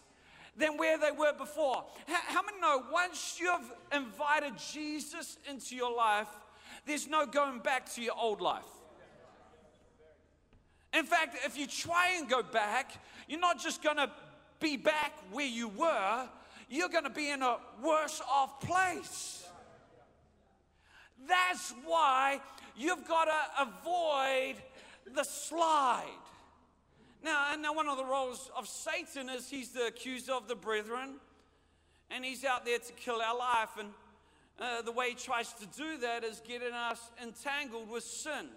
than 0.58 0.78
where 0.78 0.98
they 0.98 1.12
were 1.12 1.34
before. 1.34 1.86
How, 2.08 2.42
many 2.42 2.60
know 2.60 2.84
once 2.92 3.40
you've 3.40 3.72
invited 3.94 4.54
Jesus 4.72 5.38
into 5.50 5.76
your 5.76 5.96
life, 5.96 6.28
there's 6.86 7.08
no 7.08 7.26
going 7.26 7.60
back 7.60 7.92
to 7.94 8.02
your 8.02 8.16
old 8.20 8.42
life? 8.42 8.64
In 10.94 11.06
fact, 11.06 11.38
if 11.46 11.58
you 11.58 11.68
try 11.68 12.16
and 12.18 12.28
go 12.30 12.44
back, 12.44 12.92
you're 13.30 13.40
not 13.40 13.60
just 13.60 13.82
going 13.82 13.98
to 13.98 14.10
be 14.60 14.76
back 14.76 15.14
where 15.32 15.46
you 15.46 15.70
were, 15.70 16.28
you're 16.70 16.90
going 16.90 17.06
to 17.06 17.10
be 17.10 17.30
in 17.30 17.42
a 17.42 17.58
worse 17.82 18.22
off 18.30 18.60
place. 18.60 19.48
That's 21.28 21.74
why 21.86 22.42
you've 22.76 23.08
got 23.08 23.26
to 23.26 23.68
avoid 23.68 24.56
the 25.14 25.24
slide. 25.24 26.06
Now, 27.24 27.52
and 27.52 27.62
now, 27.62 27.74
one 27.74 27.88
of 27.88 27.98
the 27.98 28.06
roles 28.06 28.50
of 28.58 28.68
Satan 28.68 29.30
is 29.30 29.50
he's 29.50 29.70
the 29.70 29.88
accuser 29.88 30.32
of 30.32 30.48
the 30.48 30.56
brethren, 30.56 31.16
and 32.10 32.24
he's 32.24 32.46
out 32.46 32.66
there 32.66 32.80
to 32.80 32.94
kill 32.94 33.22
our 33.22 33.38
life. 33.38 33.70
And 33.78 33.90
uh, 34.60 34.82
the 34.82 34.92
way 34.92 35.10
he 35.10 35.16
tries 35.16 35.52
to 35.54 35.66
do 35.78 35.98
that 35.98 36.24
is 36.24 36.42
getting 36.48 36.74
us 36.74 37.12
entangled 37.22 37.90
with 37.90 38.06
sin. 38.06 38.48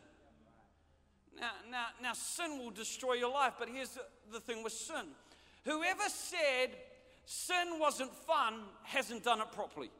Now, 1.40 1.50
now, 1.70 1.86
now, 2.00 2.12
sin 2.12 2.58
will 2.58 2.70
destroy 2.70 3.14
your 3.14 3.32
life, 3.32 3.54
but 3.58 3.68
here's 3.68 3.90
the, 3.90 4.02
the 4.32 4.40
thing 4.40 4.62
with 4.62 4.72
sin 4.72 5.06
whoever 5.64 6.08
said 6.08 6.70
sin 7.24 7.78
wasn't 7.78 8.14
fun 8.14 8.60
hasn't 8.82 9.24
done 9.24 9.40
it 9.40 9.50
properly. 9.52 9.90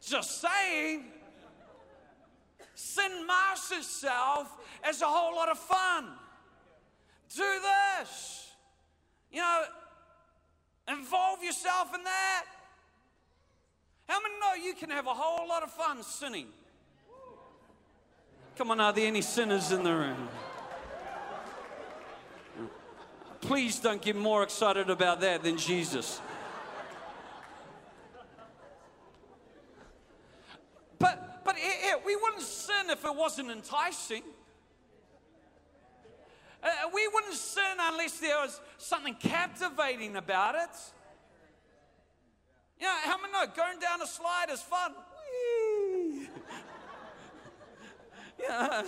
Just 0.00 0.40
saying. 0.40 1.04
Sin 2.74 3.26
masks 3.26 3.72
itself 3.72 4.54
as 4.84 5.00
a 5.02 5.06
whole 5.06 5.34
lot 5.34 5.48
of 5.48 5.58
fun. 5.58 6.08
Do 7.34 7.60
this. 8.00 8.52
You 9.32 9.40
know, 9.40 9.64
involve 10.88 11.42
yourself 11.42 11.94
in 11.94 12.04
that. 12.04 12.44
How 14.06 14.20
many 14.20 14.34
know 14.38 14.64
you 14.64 14.74
can 14.74 14.90
have 14.90 15.06
a 15.06 15.14
whole 15.14 15.48
lot 15.48 15.62
of 15.62 15.72
fun 15.72 16.02
sinning? 16.02 16.46
Come 18.56 18.70
on, 18.70 18.80
are 18.80 18.90
there 18.90 19.06
any 19.06 19.20
sinners 19.20 19.70
in 19.70 19.82
the 19.82 19.94
room? 19.94 20.28
Please 23.42 23.78
don't 23.78 24.00
get 24.00 24.16
more 24.16 24.42
excited 24.42 24.88
about 24.88 25.20
that 25.20 25.42
than 25.42 25.58
Jesus. 25.58 26.22
But, 30.98 31.44
but 31.44 31.56
we 32.06 32.16
wouldn't 32.16 32.40
sin 32.40 32.88
if 32.88 33.04
it 33.04 33.14
wasn't 33.14 33.50
enticing. 33.50 34.22
Uh, 36.62 36.68
we 36.94 37.06
wouldn't 37.08 37.34
sin 37.34 37.76
unless 37.78 38.18
there 38.20 38.38
was 38.38 38.58
something 38.78 39.14
captivating 39.16 40.16
about 40.16 40.54
it. 40.54 40.70
You 42.80 42.86
know, 42.86 42.96
how 43.02 43.18
many 43.18 43.32
know 43.34 43.44
going 43.54 43.78
down 43.80 44.00
a 44.00 44.06
slide 44.06 44.46
is 44.50 44.62
fun? 44.62 44.94
Yeah. 48.40 48.82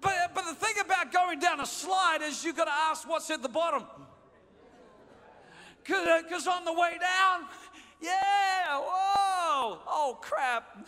But, 0.00 0.12
but 0.34 0.44
the 0.44 0.54
thing 0.54 0.74
about 0.84 1.12
going 1.12 1.38
down 1.38 1.60
a 1.60 1.66
slide 1.66 2.18
is 2.22 2.44
you've 2.44 2.56
got 2.56 2.66
to 2.66 2.72
ask 2.72 3.08
what's 3.08 3.30
at 3.30 3.42
the 3.42 3.48
bottom. 3.48 3.84
Because 5.82 6.46
on 6.46 6.64
the 6.64 6.72
way 6.72 6.92
down, 7.00 7.46
yeah, 8.00 8.78
whoa, 8.78 9.78
oh 9.86 10.18
crap. 10.20 10.86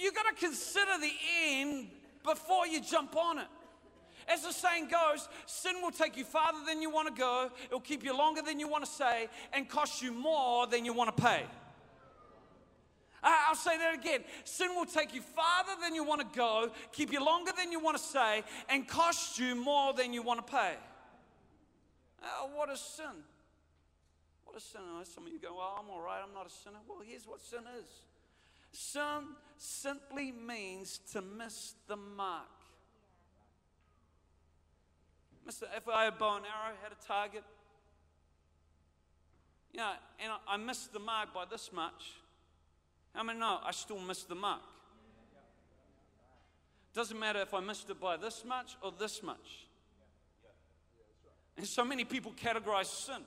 You've 0.00 0.14
got 0.14 0.26
to 0.26 0.34
consider 0.34 0.98
the 1.00 1.12
end 1.34 1.88
before 2.22 2.66
you 2.66 2.80
jump 2.80 3.16
on 3.16 3.38
it. 3.38 3.48
As 4.28 4.42
the 4.42 4.52
saying 4.52 4.88
goes, 4.88 5.28
sin 5.46 5.76
will 5.82 5.90
take 5.90 6.16
you 6.16 6.24
farther 6.24 6.60
than 6.66 6.80
you 6.80 6.90
want 6.90 7.08
to 7.08 7.20
go, 7.20 7.50
it'll 7.66 7.80
keep 7.80 8.04
you 8.04 8.16
longer 8.16 8.40
than 8.42 8.60
you 8.60 8.68
want 8.68 8.84
to 8.84 8.90
say, 8.90 9.28
and 9.52 9.68
cost 9.68 10.00
you 10.00 10.12
more 10.12 10.66
than 10.66 10.84
you 10.84 10.92
want 10.92 11.16
to 11.16 11.22
pay. 11.22 11.44
I'll 13.22 13.54
say 13.54 13.78
that 13.78 13.94
again. 13.94 14.24
Sin 14.44 14.70
will 14.74 14.84
take 14.84 15.14
you 15.14 15.22
farther 15.22 15.80
than 15.80 15.94
you 15.94 16.02
want 16.02 16.20
to 16.20 16.38
go, 16.38 16.70
keep 16.92 17.12
you 17.12 17.24
longer 17.24 17.52
than 17.56 17.70
you 17.70 17.78
want 17.78 17.96
to 17.96 18.02
stay, 18.02 18.42
and 18.68 18.88
cost 18.88 19.38
you 19.38 19.54
more 19.54 19.92
than 19.92 20.12
you 20.12 20.22
want 20.22 20.44
to 20.44 20.52
pay. 20.52 20.74
Uh, 22.22 22.48
what 22.54 22.68
is 22.70 22.80
sin? 22.80 23.24
What 24.44 24.56
is 24.56 24.64
sin? 24.64 24.80
Some 25.04 25.26
of 25.26 25.32
you 25.32 25.38
go, 25.38 25.54
well, 25.56 25.78
I'm 25.78 25.88
all 25.90 26.00
right, 26.00 26.20
I'm 26.22 26.34
not 26.34 26.46
a 26.46 26.50
sinner. 26.50 26.78
Well, 26.88 26.98
here's 27.06 27.26
what 27.26 27.40
sin 27.40 27.60
is 27.80 27.88
sin 28.72 29.24
simply 29.58 30.32
means 30.32 30.98
to 31.12 31.20
miss 31.20 31.74
the 31.86 31.96
mark. 31.96 32.48
Mister, 35.44 35.66
if 35.76 35.88
I 35.88 36.04
had 36.04 36.18
bow 36.18 36.36
and 36.36 36.46
arrow, 36.46 36.74
had 36.82 36.92
a 36.92 37.06
target, 37.06 37.44
you 39.72 39.78
know, 39.78 39.92
and 40.22 40.32
I 40.48 40.56
missed 40.56 40.92
the 40.92 41.00
mark 41.00 41.34
by 41.34 41.44
this 41.50 41.72
much, 41.72 42.12
how 43.14 43.22
many 43.22 43.38
know 43.38 43.58
I 43.64 43.72
still 43.72 43.98
missed 43.98 44.28
the 44.28 44.34
mark? 44.34 44.62
Doesn't 46.94 47.18
matter 47.18 47.40
if 47.40 47.54
I 47.54 47.60
missed 47.60 47.88
it 47.90 48.00
by 48.00 48.16
this 48.16 48.44
much 48.44 48.76
or 48.82 48.92
this 48.98 49.22
much. 49.22 49.66
And 51.56 51.66
so 51.66 51.84
many 51.84 52.04
people 52.04 52.32
categorize 52.32 52.86
sin. 52.86 53.22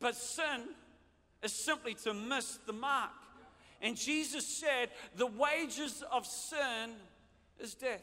But 0.00 0.14
sin 0.14 0.68
is 1.42 1.52
simply 1.52 1.94
to 2.04 2.14
miss 2.14 2.58
the 2.66 2.72
mark. 2.72 3.10
And 3.80 3.96
Jesus 3.96 4.46
said, 4.46 4.90
the 5.16 5.26
wages 5.26 6.02
of 6.10 6.26
sin 6.26 6.90
is 7.58 7.74
death. 7.74 8.02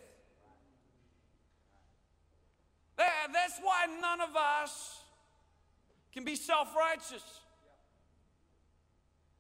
That's 2.98 3.60
why 3.62 3.88
none 4.00 4.22
of 4.22 4.36
us 4.36 5.00
can 6.12 6.24
be 6.24 6.36
self 6.36 6.76
righteous. 6.76 7.24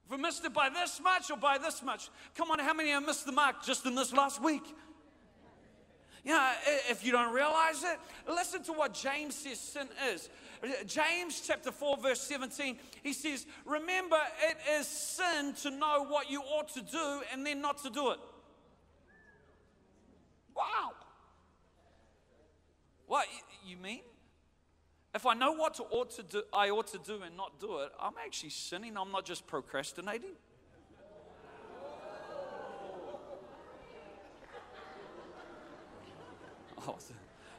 If 0.05 0.11
we 0.11 0.17
missed 0.17 0.43
it 0.45 0.53
by 0.53 0.69
this 0.69 0.99
much 1.01 1.31
or 1.31 1.37
by 1.37 1.57
this 1.57 1.81
much, 1.83 2.09
come 2.35 2.51
on, 2.51 2.59
how 2.59 2.73
many 2.73 2.89
have 2.89 3.05
missed 3.05 3.25
the 3.25 3.31
mark 3.31 3.63
just 3.63 3.85
in 3.85 3.95
this 3.95 4.11
last 4.13 4.41
week? 4.43 4.63
Yeah, 6.23 6.53
if 6.89 7.03
you 7.03 7.11
don't 7.11 7.33
realize 7.33 7.83
it, 7.83 7.97
listen 8.27 8.61
to 8.63 8.73
what 8.73 8.93
James 8.93 9.35
says 9.35 9.59
sin 9.59 9.87
is. 10.13 10.29
James 10.85 11.41
chapter 11.45 11.71
4, 11.71 11.97
verse 11.97 12.21
17, 12.21 12.77
he 13.01 13.13
says, 13.13 13.47
Remember, 13.65 14.19
it 14.47 14.57
is 14.79 14.87
sin 14.87 15.53
to 15.63 15.71
know 15.71 16.05
what 16.07 16.29
you 16.29 16.41
ought 16.41 16.71
to 16.75 16.81
do 16.81 17.21
and 17.33 17.45
then 17.45 17.59
not 17.59 17.81
to 17.83 17.89
do 17.89 18.11
it. 18.11 18.19
Wow. 20.55 20.91
What, 23.07 23.25
you 23.65 23.77
mean? 23.77 24.01
If 25.13 25.25
I 25.25 25.33
know 25.33 25.51
what 25.51 25.73
to 25.75 25.83
ought 25.83 26.11
to 26.11 26.23
do, 26.23 26.43
I 26.53 26.69
ought 26.69 26.87
to 26.87 26.97
do 26.97 27.21
and 27.21 27.35
not 27.35 27.59
do 27.59 27.79
it, 27.79 27.91
I'm 27.99 28.13
actually 28.23 28.51
sinning. 28.51 28.95
I'm 28.97 29.11
not 29.11 29.25
just 29.25 29.47
procrastinating. 29.47 30.31
Oh, 36.87 36.97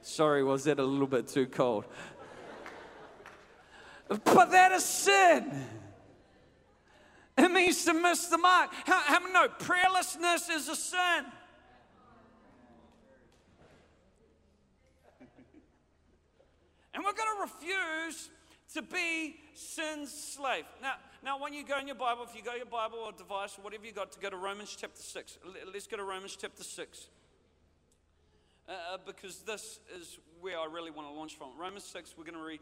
sorry, 0.00 0.42
was 0.42 0.64
that 0.64 0.80
a 0.80 0.84
little 0.84 1.06
bit 1.06 1.28
too 1.28 1.46
cold? 1.46 1.84
But 4.08 4.50
that 4.50 4.72
is 4.72 4.84
sin. 4.84 5.64
It 7.38 7.48
means 7.48 7.84
to 7.84 7.94
miss 7.94 8.26
the 8.26 8.38
mark. 8.38 8.70
How, 8.84 9.00
how 9.00 9.18
know 9.32 9.46
prayerlessness 9.60 10.50
is 10.50 10.68
a 10.68 10.74
sin? 10.74 11.24
And 17.02 17.08
we're 17.08 17.24
going 17.24 17.48
to 17.48 17.52
refuse 17.52 18.28
to 18.74 18.82
be 18.82 19.34
sin's 19.54 20.12
slave. 20.12 20.62
Now, 20.80 20.92
now, 21.24 21.42
when 21.42 21.52
you 21.52 21.64
go 21.64 21.76
in 21.80 21.88
your 21.88 21.96
Bible, 21.96 22.24
if 22.28 22.36
you 22.36 22.44
go 22.44 22.54
your 22.54 22.64
Bible 22.64 22.98
or 22.98 23.10
device 23.10 23.58
or 23.58 23.62
whatever 23.62 23.84
you 23.84 23.90
got, 23.90 24.12
to 24.12 24.20
go 24.20 24.30
to 24.30 24.36
Romans 24.36 24.76
chapter 24.80 25.02
6. 25.02 25.38
Let's 25.72 25.88
go 25.88 25.96
to 25.96 26.04
Romans 26.04 26.38
chapter 26.40 26.62
6. 26.62 27.08
Uh, 28.68 28.72
uh, 28.72 28.98
because 29.04 29.40
this 29.40 29.80
is 29.98 30.20
where 30.40 30.60
I 30.60 30.66
really 30.66 30.92
want 30.92 31.08
to 31.08 31.12
launch 31.12 31.36
from. 31.36 31.48
Romans 31.58 31.82
6, 31.86 32.14
we're 32.16 32.22
going 32.22 32.38
to 32.38 32.44
read 32.44 32.60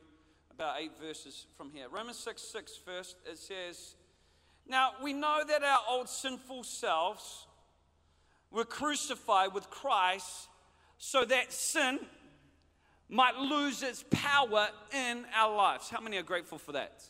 about 0.51 0.77
eight 0.81 0.93
verses 0.99 1.45
from 1.59 1.71
here. 1.71 1.89
Romans 1.91 2.17
6 2.17 2.41
6 2.41 2.79
first, 2.83 3.17
it 3.31 3.37
says, 3.37 3.95
Now 4.67 4.93
we 5.03 5.13
know 5.13 5.43
that 5.47 5.63
our 5.63 5.81
old 5.87 6.09
sinful 6.09 6.65
selves 6.65 7.47
were 8.51 8.65
crucified 8.65 9.53
with 9.53 9.69
Christ 9.69 10.49
so 10.97 11.27
that 11.27 11.53
sin 11.53 11.99
might 13.11 13.37
lose 13.37 13.83
its 13.83 14.05
power 14.11 14.69
in 14.93 15.25
our 15.35 15.55
lives. 15.55 15.91
How 15.91 16.01
many 16.01 16.17
are 16.17 16.23
grateful 16.23 16.59
for 16.59 16.73
that? 16.73 17.03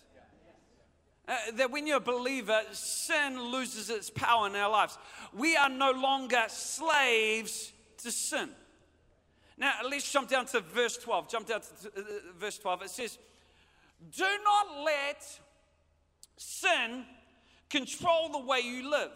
Uh, 1.28 1.36
that 1.54 1.70
when 1.70 1.86
you're 1.86 1.98
a 1.98 2.00
believer, 2.00 2.60
sin 2.72 3.40
loses 3.40 3.90
its 3.90 4.10
power 4.10 4.48
in 4.48 4.56
our 4.56 4.70
lives. 4.70 4.98
We 5.32 5.56
are 5.56 5.68
no 5.68 5.92
longer 5.92 6.44
slaves 6.48 7.72
to 7.98 8.10
sin. 8.10 8.48
Now, 9.56 9.74
let's 9.88 10.10
jump 10.10 10.30
down 10.30 10.46
to 10.46 10.60
verse 10.60 10.96
12. 10.96 11.28
Jump 11.28 11.46
down 11.46 11.60
to 11.60 11.88
uh, 11.88 12.02
verse 12.38 12.58
12. 12.58 12.82
It 12.82 12.90
says, 12.90 13.18
Do 14.16 14.24
not 14.42 14.84
let 14.84 15.22
sin 16.38 17.04
control 17.68 18.30
the 18.30 18.38
way 18.38 18.60
you 18.60 18.90
live. 18.90 19.12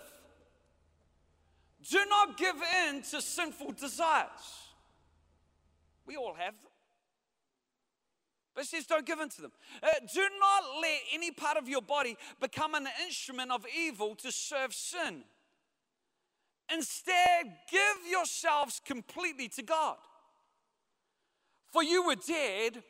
Do 1.91 1.99
not 2.09 2.37
give 2.37 2.57
in 2.89 3.03
to 3.03 3.21
sinful 3.21 3.73
desires. 3.73 4.69
We 6.07 6.17
all 6.17 6.35
have 6.35 6.55
them. 6.63 6.71
But 8.55 8.65
it 8.65 8.69
says, 8.69 8.87
don't 8.87 9.05
give 9.05 9.19
in 9.19 9.29
to 9.31 9.43
them. 9.43 9.53
Uh, 9.83 9.89
do 10.13 10.21
not 10.21 10.81
let 10.81 11.01
any 11.13 11.31
part 11.31 11.57
of 11.57 11.69
your 11.69 11.83
body 11.83 12.17
become 12.41 12.75
an 12.75 12.87
instrument 13.05 13.51
of 13.51 13.67
evil 13.77 14.15
to 14.17 14.31
serve 14.31 14.73
sin. 14.73 15.25
Instead, 16.73 17.53
give 17.71 18.11
yourselves 18.11 18.81
completely 18.85 19.49
to 19.49 19.63
God. 19.63 19.97
For 21.73 21.83
you 21.83 22.07
were 22.07 22.15
dead, 22.15 22.83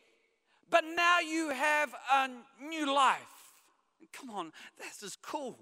but 0.69 0.85
now 0.95 1.21
you 1.21 1.49
have 1.49 1.95
a 2.13 2.29
new 2.63 2.95
life. 2.95 3.19
Come 4.13 4.31
on, 4.31 4.53
this 4.79 5.03
is 5.03 5.17
cool. 5.23 5.59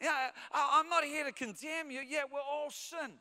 Yeah, 0.00 0.30
I'm 0.52 0.88
not 0.88 1.04
here 1.04 1.24
to 1.24 1.32
condemn 1.32 1.90
you. 1.90 2.00
Yeah, 2.06 2.24
we're 2.30 2.40
all 2.40 2.70
sin. 2.70 3.12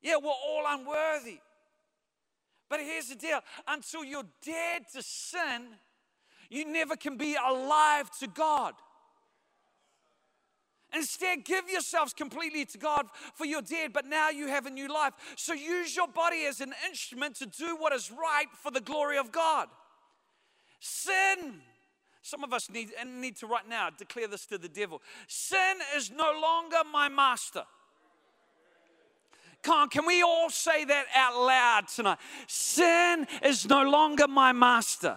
Yeah, 0.00 0.16
we're 0.22 0.30
all 0.30 0.64
unworthy. 0.68 1.40
But 2.72 2.80
here's 2.80 3.10
the 3.10 3.16
deal 3.16 3.40
until 3.68 4.02
you're 4.02 4.24
dead 4.42 4.84
to 4.94 5.02
sin, 5.02 5.66
you 6.48 6.64
never 6.64 6.96
can 6.96 7.18
be 7.18 7.36
alive 7.36 8.10
to 8.20 8.26
God. 8.26 8.72
Instead, 10.94 11.44
give 11.44 11.68
yourselves 11.68 12.14
completely 12.14 12.64
to 12.64 12.78
God 12.78 13.08
for 13.34 13.44
you're 13.44 13.60
dead, 13.60 13.92
but 13.92 14.06
now 14.06 14.30
you 14.30 14.46
have 14.48 14.64
a 14.64 14.70
new 14.70 14.88
life. 14.88 15.12
So 15.36 15.52
use 15.52 15.94
your 15.94 16.08
body 16.08 16.46
as 16.46 16.62
an 16.62 16.72
instrument 16.88 17.36
to 17.40 17.46
do 17.46 17.76
what 17.76 17.92
is 17.92 18.10
right 18.10 18.46
for 18.62 18.70
the 18.70 18.80
glory 18.80 19.18
of 19.18 19.32
God. 19.32 19.68
Sin, 20.80 21.60
some 22.22 22.42
of 22.42 22.54
us 22.54 22.70
need, 22.70 22.88
need 23.06 23.36
to 23.36 23.46
right 23.46 23.68
now 23.68 23.90
declare 23.90 24.28
this 24.28 24.46
to 24.46 24.56
the 24.56 24.70
devil 24.70 25.02
sin 25.26 25.76
is 25.94 26.10
no 26.10 26.32
longer 26.40 26.78
my 26.90 27.10
master. 27.10 27.64
Come 29.62 29.88
can 29.88 30.06
we 30.06 30.22
all 30.22 30.50
say 30.50 30.84
that 30.84 31.06
out 31.14 31.40
loud 31.40 31.88
tonight? 31.88 32.18
Sin 32.46 33.26
is 33.44 33.68
no 33.68 33.82
longer 33.88 34.26
my 34.26 34.52
master. 34.52 35.16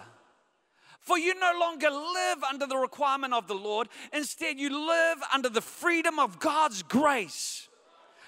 For 1.00 1.18
you 1.18 1.38
no 1.38 1.52
longer 1.60 1.88
live 1.88 2.42
under 2.42 2.66
the 2.66 2.76
requirement 2.76 3.32
of 3.32 3.46
the 3.46 3.54
Lord, 3.54 3.88
instead, 4.12 4.58
you 4.58 4.88
live 4.88 5.18
under 5.32 5.48
the 5.48 5.60
freedom 5.60 6.18
of 6.18 6.40
God's 6.40 6.82
grace. 6.82 7.68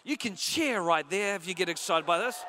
You 0.04 0.16
can 0.16 0.36
cheer 0.36 0.80
right 0.80 1.08
there 1.10 1.34
if 1.34 1.48
you 1.48 1.54
get 1.54 1.68
excited 1.68 2.06
by 2.06 2.18
this. 2.18 2.44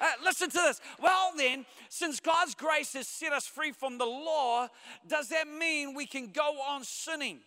Uh, 0.00 0.06
listen 0.24 0.48
to 0.50 0.58
this. 0.58 0.80
Well, 1.00 1.32
then, 1.36 1.66
since 1.88 2.20
God's 2.20 2.54
grace 2.54 2.92
has 2.94 3.08
set 3.08 3.32
us 3.32 3.46
free 3.46 3.72
from 3.72 3.98
the 3.98 4.06
law, 4.06 4.68
does 5.08 5.28
that 5.28 5.48
mean 5.48 5.94
we 5.94 6.06
can 6.06 6.28
go 6.28 6.60
on 6.68 6.84
sinning? 6.84 7.40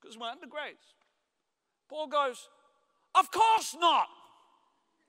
Because 0.00 0.18
we're 0.18 0.28
under 0.28 0.46
grace. 0.46 0.74
Paul 1.88 2.06
goes, 2.06 2.48
of 3.14 3.30
course 3.30 3.76
not. 3.78 4.08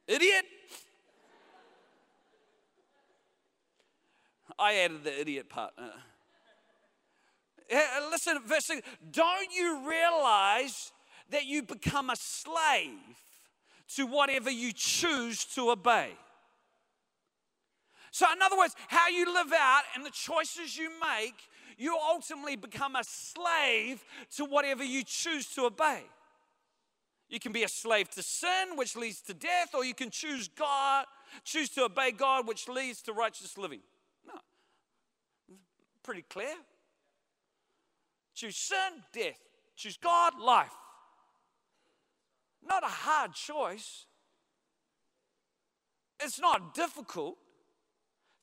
Idiot. 0.08 0.46
I 4.58 4.76
added 4.76 5.04
the 5.04 5.20
idiot 5.20 5.50
part. 5.50 5.74
Uh, 5.78 5.90
listen, 8.12 8.40
verse 8.46 8.66
six. 8.66 8.88
Don't 9.12 9.50
you 9.54 9.90
realize 9.90 10.92
that 11.30 11.46
you 11.46 11.64
become 11.64 12.10
a 12.10 12.16
slave 12.16 13.00
to 13.96 14.06
whatever 14.06 14.50
you 14.50 14.72
choose 14.72 15.46
to 15.56 15.72
obey? 15.72 16.10
So, 18.12 18.26
in 18.32 18.42
other 18.42 18.58
words, 18.58 18.76
how 18.88 19.10
you 19.10 19.26
live 19.26 19.52
out 19.52 19.82
and 19.94 20.06
the 20.06 20.12
choices 20.12 20.78
you 20.78 20.90
make, 21.02 21.36
you 21.78 21.98
ultimately 21.98 22.56
become 22.56 22.96
a 22.96 23.04
slave 23.04 24.06
to 24.38 24.46
whatever 24.46 24.86
you 24.86 25.04
choose 25.04 25.48
to 25.56 25.66
obey. 25.66 26.04
You 27.30 27.40
can 27.40 27.52
be 27.52 27.64
a 27.64 27.68
slave 27.68 28.10
to 28.12 28.24
sin, 28.24 28.76
which 28.76 28.96
leads 28.96 29.22
to 29.22 29.34
death, 29.34 29.74
or 29.74 29.84
you 29.84 29.96
can 29.96 30.10
choose 30.10 30.48
God, 30.48 31.06
choose 31.44 31.70
to 31.70 31.86
obey 31.86 32.12
God, 32.12 32.48
which 32.48 32.68
leads 32.68 33.02
to 33.04 33.14
righteous 33.14 33.58
living. 33.58 33.82
No. 34.28 34.36
Pretty 36.04 36.22
clear. 36.22 36.56
Choose 38.36 38.56
sin, 38.56 39.04
death. 39.12 39.40
Choose 39.76 39.98
God, 39.98 40.34
life. 40.40 40.74
Not 42.68 42.84
a 42.84 42.88
hard 42.88 43.34
choice. 43.34 44.06
It's 46.22 46.40
not 46.40 46.74
difficult. 46.74 47.38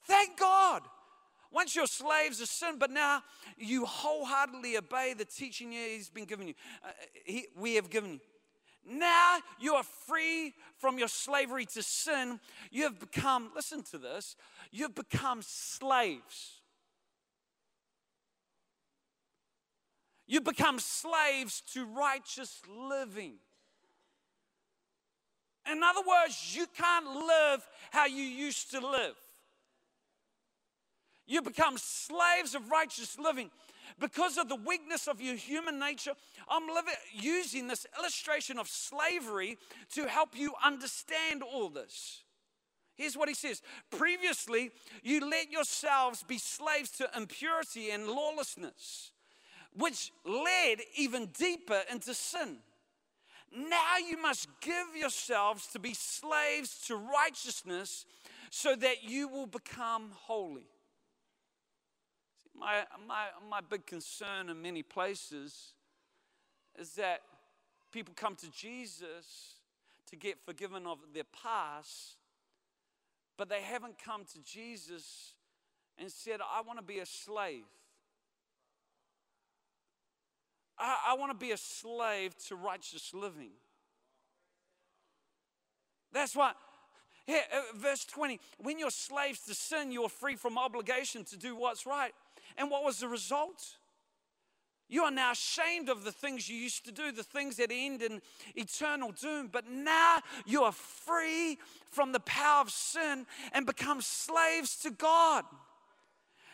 Thank 0.04 0.38
God. 0.38 0.82
Once 1.52 1.76
you're 1.76 1.86
slaves 1.86 2.40
of 2.40 2.48
sin, 2.48 2.76
but 2.78 2.90
now 2.90 3.22
you 3.58 3.84
wholeheartedly 3.84 4.76
obey 4.76 5.14
the 5.16 5.24
teaching 5.24 5.72
He's 5.72 6.08
been 6.08 6.24
giving 6.24 6.48
you. 6.48 6.54
Uh, 6.82 6.88
he, 7.24 7.46
we 7.56 7.74
have 7.74 7.90
given 7.90 8.14
you. 8.14 8.20
Now 8.88 9.38
you 9.60 9.74
are 9.74 9.84
free 9.84 10.54
from 10.78 10.98
your 10.98 11.08
slavery 11.08 11.66
to 11.66 11.82
sin. 11.82 12.40
You 12.70 12.84
have 12.84 12.98
become, 12.98 13.50
listen 13.54 13.82
to 13.84 13.98
this, 13.98 14.36
you've 14.70 14.94
become 14.94 15.40
slaves. 15.42 16.60
You 20.26 20.40
become 20.40 20.78
slaves 20.78 21.62
to 21.74 21.84
righteous 21.84 22.62
living. 22.68 23.34
In 25.70 25.82
other 25.82 26.00
words, 26.00 26.56
you 26.56 26.66
can't 26.76 27.06
live 27.06 27.68
how 27.90 28.06
you 28.06 28.22
used 28.22 28.70
to 28.72 28.80
live. 28.80 29.14
You 31.26 31.42
become 31.42 31.78
slaves 31.78 32.54
of 32.54 32.70
righteous 32.70 33.18
living 33.18 33.50
because 33.98 34.38
of 34.38 34.48
the 34.48 34.56
weakness 34.56 35.06
of 35.08 35.20
your 35.20 35.36
human 35.36 35.78
nature, 35.78 36.12
I'm 36.48 36.66
living, 36.68 36.94
using 37.12 37.66
this 37.66 37.86
illustration 37.98 38.58
of 38.58 38.68
slavery 38.68 39.58
to 39.94 40.06
help 40.06 40.36
you 40.36 40.54
understand 40.64 41.42
all 41.42 41.68
this. 41.68 42.22
Here's 42.94 43.16
what 43.16 43.28
he 43.28 43.34
says 43.34 43.62
Previously, 43.90 44.70
you 45.02 45.28
let 45.28 45.50
yourselves 45.50 46.22
be 46.22 46.38
slaves 46.38 46.90
to 46.92 47.08
impurity 47.16 47.90
and 47.90 48.06
lawlessness, 48.06 49.12
which 49.74 50.12
led 50.24 50.78
even 50.96 51.26
deeper 51.38 51.80
into 51.90 52.14
sin. 52.14 52.58
Now 53.54 53.98
you 54.08 54.20
must 54.20 54.48
give 54.60 54.96
yourselves 54.96 55.66
to 55.68 55.78
be 55.78 55.94
slaves 55.94 56.86
to 56.86 56.96
righteousness 56.96 58.06
so 58.50 58.74
that 58.76 59.02
you 59.02 59.28
will 59.28 59.46
become 59.46 60.10
holy. 60.14 60.71
My, 62.58 62.84
my, 63.06 63.26
my 63.50 63.60
big 63.60 63.86
concern 63.86 64.48
in 64.48 64.60
many 64.60 64.82
places 64.82 65.72
is 66.78 66.94
that 66.94 67.22
people 67.92 68.14
come 68.16 68.36
to 68.36 68.50
Jesus 68.50 69.56
to 70.10 70.16
get 70.16 70.38
forgiven 70.44 70.86
of 70.86 70.98
their 71.14 71.24
past, 71.42 72.16
but 73.36 73.48
they 73.48 73.62
haven't 73.62 73.96
come 73.98 74.24
to 74.24 74.42
Jesus 74.42 75.34
and 75.98 76.10
said, 76.10 76.40
I 76.40 76.62
want 76.62 76.78
to 76.78 76.84
be 76.84 76.98
a 76.98 77.06
slave. 77.06 77.64
I, 80.78 80.96
I 81.08 81.14
want 81.14 81.32
to 81.32 81.38
be 81.38 81.52
a 81.52 81.56
slave 81.56 82.36
to 82.48 82.56
righteous 82.56 83.12
living. 83.14 83.50
That's 86.12 86.36
why. 86.36 86.52
Here, 87.26 87.42
uh, 87.54 87.76
verse 87.76 88.04
20, 88.04 88.40
when 88.58 88.78
you're 88.78 88.90
slaves 88.90 89.40
to 89.46 89.54
sin, 89.54 89.92
you're 89.92 90.08
free 90.08 90.34
from 90.34 90.58
obligation 90.58 91.24
to 91.26 91.36
do 91.36 91.54
what's 91.54 91.86
right. 91.86 92.12
And 92.56 92.70
what 92.70 92.84
was 92.84 93.00
the 93.00 93.08
result? 93.08 93.76
You 94.92 95.04
are 95.04 95.10
now 95.10 95.32
ashamed 95.32 95.88
of 95.88 96.04
the 96.04 96.12
things 96.12 96.50
you 96.50 96.56
used 96.58 96.84
to 96.84 96.92
do, 96.92 97.12
the 97.12 97.22
things 97.22 97.56
that 97.56 97.70
end 97.72 98.02
in 98.02 98.20
eternal 98.54 99.10
doom. 99.12 99.48
But 99.50 99.66
now 99.66 100.18
you 100.44 100.64
are 100.64 100.72
free 100.72 101.56
from 101.90 102.12
the 102.12 102.20
power 102.20 102.60
of 102.60 102.70
sin 102.70 103.24
and 103.52 103.64
become 103.64 104.02
slaves 104.02 104.76
to 104.82 104.90
God. 104.90 105.44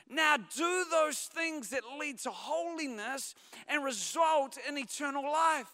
Now 0.08 0.36
do 0.36 0.84
those 0.88 1.18
things 1.18 1.70
that 1.70 1.82
lead 1.98 2.18
to 2.20 2.30
holiness 2.30 3.34
and 3.66 3.84
result 3.84 4.56
in 4.68 4.78
eternal 4.78 5.24
life. 5.24 5.72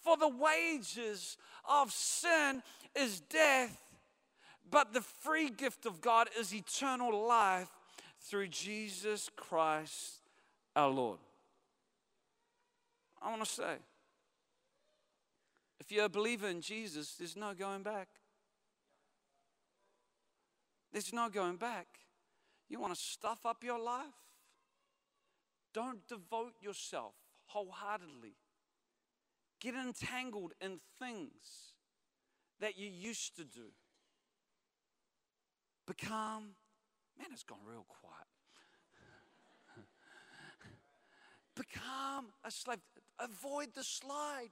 For 0.00 0.18
the 0.18 0.28
wages 0.28 1.38
of 1.66 1.90
sin 1.92 2.62
is 2.94 3.20
death, 3.20 3.80
but 4.70 4.92
the 4.92 5.00
free 5.00 5.48
gift 5.48 5.86
of 5.86 6.02
God 6.02 6.28
is 6.38 6.54
eternal 6.54 7.26
life 7.26 7.70
through 8.24 8.48
Jesus 8.48 9.30
Christ 9.36 10.20
our 10.74 10.88
Lord. 10.88 11.18
I 13.22 13.30
want 13.30 13.44
to 13.44 13.50
say 13.50 13.76
if 15.80 15.92
you're 15.92 16.06
a 16.06 16.10
believer 16.10 16.48
in 16.48 16.60
Jesus, 16.60 17.14
there's 17.18 17.36
no 17.36 17.52
going 17.54 17.82
back. 17.82 18.08
There's 20.92 21.12
no 21.12 21.28
going 21.28 21.56
back. 21.56 21.86
You 22.68 22.80
want 22.80 22.94
to 22.94 23.00
stuff 23.00 23.44
up 23.44 23.62
your 23.62 23.78
life? 23.78 24.04
Don't 25.74 26.06
devote 26.08 26.54
yourself 26.62 27.14
wholeheartedly. 27.46 28.36
Get 29.60 29.74
entangled 29.74 30.52
in 30.60 30.78
things 30.98 31.74
that 32.60 32.78
you 32.78 32.88
used 32.88 33.36
to 33.36 33.44
do. 33.44 33.72
Become, 35.86 36.50
man, 37.18 37.28
it's 37.32 37.42
gone 37.42 37.58
real 37.66 37.86
quiet. 37.88 38.26
Become 41.56 42.26
a 42.44 42.50
slave. 42.50 42.78
Avoid 43.18 43.68
the 43.74 43.84
slide. 43.84 44.50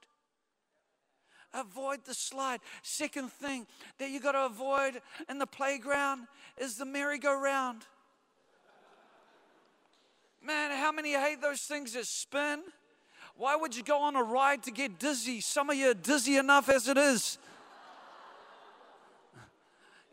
Avoid 1.55 2.05
the 2.05 2.15
slide. 2.15 2.61
Second 2.83 3.31
thing 3.31 3.67
that 3.99 4.11
you 4.11 4.21
got 4.21 4.33
to 4.33 4.47
avoid 4.47 5.03
in 5.29 5.39
the 5.39 5.47
playground 5.47 6.27
is 6.57 6.77
the 6.77 6.87
merry-go-round. 6.87 7.83
Man, 10.45 10.71
how 10.73 10.91
many 10.91 11.13
hate 11.13 11.41
those 11.41 11.61
things 11.61 11.93
that 11.93 12.07
spin? 12.07 12.63
Why 13.37 13.55
would 13.55 13.77
you 13.77 13.83
go 13.83 14.01
on 14.01 14.17
a 14.17 14.23
ride 14.23 14.63
to 14.65 14.71
get 14.71 14.99
dizzy? 14.99 15.41
Some 15.41 15.71
of 15.71 15.77
you 15.77 15.91
are 15.91 15.95
dizzy 15.95 16.37
enough 16.37 16.69
as 16.69 16.89
it 16.89 16.97
is. 16.97 17.39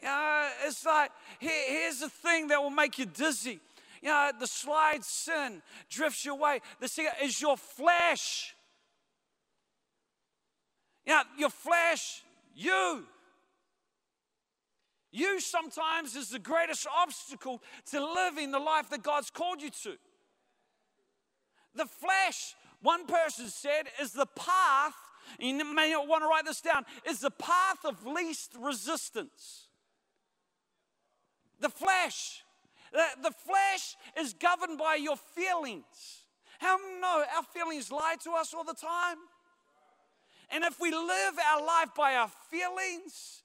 Yeah, 0.01 0.49
it's 0.65 0.85
like, 0.85 1.11
here, 1.39 1.51
here's 1.67 1.99
the 1.99 2.09
thing 2.09 2.47
that 2.47 2.61
will 2.61 2.69
make 2.69 2.97
you 2.97 3.05
dizzy 3.05 3.59
you 4.01 4.09
know, 4.09 4.31
the 4.39 4.47
slide 4.47 5.03
sin 5.03 5.61
drifts 5.89 6.25
you 6.25 6.33
away. 6.33 6.61
The 6.79 6.87
second 6.87 7.13
is 7.23 7.41
your 7.41 7.57
flesh. 7.57 8.55
Yeah, 11.05 11.23
your 11.37 11.49
flesh, 11.49 12.23
you. 12.55 13.03
You 15.11 15.39
sometimes 15.39 16.15
is 16.15 16.29
the 16.29 16.39
greatest 16.39 16.87
obstacle 16.95 17.61
to 17.91 18.13
living 18.13 18.51
the 18.51 18.59
life 18.59 18.89
that 18.91 19.01
God's 19.01 19.31
called 19.31 19.61
you 19.61 19.71
to. 19.83 19.97
The 21.75 21.85
flesh, 21.85 22.55
one 22.81 23.05
person 23.05 23.47
said, 23.47 23.83
is 24.01 24.11
the 24.11 24.27
path, 24.27 24.93
you 25.39 25.53
may 25.73 25.91
not 25.91 26.07
want 26.07 26.23
to 26.23 26.27
write 26.27 26.45
this 26.45 26.61
down, 26.61 26.85
is 27.07 27.19
the 27.19 27.31
path 27.31 27.83
of 27.85 28.05
least 28.05 28.53
resistance. 28.59 29.68
The 31.59 31.69
flesh. 31.69 32.43
The 32.91 33.31
flesh 33.31 33.95
is 34.17 34.33
governed 34.33 34.77
by 34.77 34.95
your 34.95 35.17
feelings. 35.17 36.23
How 36.59 36.77
no, 36.99 37.23
our 37.35 37.43
feelings 37.43 37.91
lie 37.91 38.15
to 38.23 38.31
us 38.31 38.53
all 38.53 38.63
the 38.63 38.73
time. 38.73 39.17
And 40.51 40.63
if 40.63 40.79
we 40.79 40.91
live 40.91 41.33
our 41.53 41.63
life 41.63 41.89
by 41.95 42.15
our 42.15 42.29
feelings, 42.49 43.43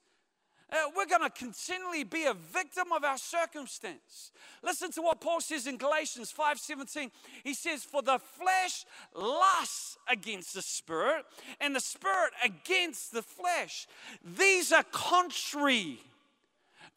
uh, 0.71 0.77
we're 0.95 1.05
going 1.05 1.21
to 1.21 1.29
continually 1.29 2.03
be 2.03 2.25
a 2.25 2.33
victim 2.33 2.91
of 2.91 3.03
our 3.03 3.17
circumstance. 3.17 4.31
Listen 4.63 4.91
to 4.93 5.01
what 5.03 5.21
Paul 5.21 5.39
says 5.39 5.67
in 5.67 5.77
Galatians 5.77 6.31
5:17. 6.31 7.11
He 7.43 7.53
says, 7.53 7.83
"For 7.83 8.01
the 8.01 8.17
flesh 8.17 8.85
lusts 9.13 9.97
against 10.07 10.55
the 10.55 10.63
spirit, 10.63 11.25
and 11.59 11.75
the 11.75 11.79
spirit 11.79 12.33
against 12.43 13.11
the 13.11 13.21
flesh. 13.21 13.87
These 14.23 14.73
are 14.73 14.83
contrary 14.83 16.01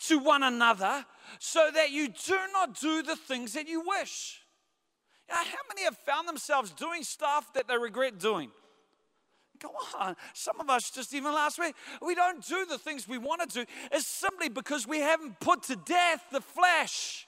to 0.07 0.19
one 0.19 0.43
another 0.43 1.05
so 1.39 1.71
that 1.75 1.91
you 1.91 2.09
do 2.09 2.39
not 2.53 2.79
do 2.79 3.03
the 3.03 3.17
things 3.17 3.53
that 3.55 3.69
you 3.69 3.83
wish. 3.87 4.41
how 5.29 5.45
many 5.69 5.85
have 5.85 5.97
found 5.99 6.29
themselves 6.29 6.71
doing 6.73 7.03
stuff 7.03 7.53
that 7.55 7.69
they 7.69 7.77
regret 7.77 8.19
doing? 8.19 8.51
Come 9.61 9.73
on. 9.99 10.17
Some 10.35 10.61
of 10.61 10.71
us, 10.71 10.91
just 10.91 11.13
even 11.15 11.33
last 11.33 11.59
week, 11.59 11.75
we 12.01 12.15
don't 12.15 12.47
do 12.47 12.65
the 12.65 12.79
things 12.79 13.09
we 13.09 13.19
want 13.19 13.49
to 13.51 13.65
do. 13.65 13.71
It's 13.91 14.07
simply 14.07 14.49
because 14.49 14.87
we 14.87 15.01
haven't 15.01 15.41
put 15.41 15.65
to 15.65 15.77
death 15.77 16.23
the 16.31 16.41
flesh. 16.41 17.27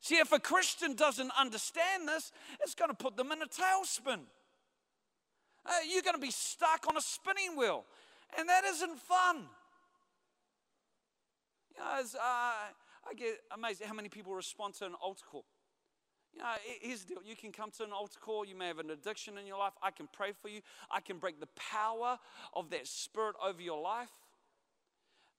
See, 0.00 0.16
if 0.16 0.32
a 0.32 0.38
Christian 0.38 0.94
doesn't 0.94 1.32
understand 1.38 2.06
this, 2.06 2.30
it's 2.60 2.74
going 2.74 2.90
to 2.90 2.96
put 2.96 3.16
them 3.16 3.32
in 3.32 3.40
a 3.40 3.46
tailspin. 3.46 4.20
Uh, 5.66 5.72
you're 5.90 6.02
going 6.02 6.14
to 6.14 6.20
be 6.20 6.30
stuck 6.30 6.86
on 6.86 6.96
a 6.96 7.00
spinning 7.00 7.56
wheel, 7.56 7.86
and 8.38 8.46
that 8.48 8.64
isn't 8.64 8.98
fun. 8.98 9.44
You 11.76 11.82
know, 11.82 12.00
uh, 12.20 12.70
I 13.08 13.14
get 13.16 13.40
amazed 13.50 13.82
at 13.82 13.88
how 13.88 13.94
many 13.94 14.08
people 14.08 14.34
respond 14.34 14.74
to 14.74 14.86
an 14.86 14.94
altar 14.94 15.24
call. 15.30 15.44
You 16.32 16.40
know, 16.40 16.46
here's 16.80 17.04
the 17.04 17.14
deal. 17.14 17.22
You 17.24 17.36
can 17.36 17.52
come 17.52 17.70
to 17.78 17.84
an 17.84 17.92
altar 17.92 18.18
call. 18.20 18.44
You 18.44 18.56
may 18.56 18.66
have 18.66 18.78
an 18.78 18.90
addiction 18.90 19.38
in 19.38 19.46
your 19.46 19.58
life. 19.58 19.72
I 19.82 19.90
can 19.90 20.08
pray 20.12 20.32
for 20.32 20.48
you. 20.48 20.60
I 20.90 21.00
can 21.00 21.18
break 21.18 21.38
the 21.40 21.48
power 21.56 22.18
of 22.54 22.70
that 22.70 22.86
spirit 22.86 23.36
over 23.44 23.62
your 23.62 23.80
life. 23.80 24.10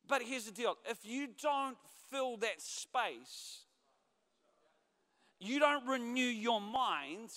But 0.07 0.21
here's 0.21 0.45
the 0.45 0.51
deal. 0.51 0.77
If 0.89 0.99
you 1.03 1.27
don't 1.41 1.77
fill 2.11 2.37
that 2.37 2.61
space, 2.61 3.61
you 5.39 5.59
don't 5.59 5.85
renew 5.87 6.21
your 6.21 6.61
mind, 6.61 7.31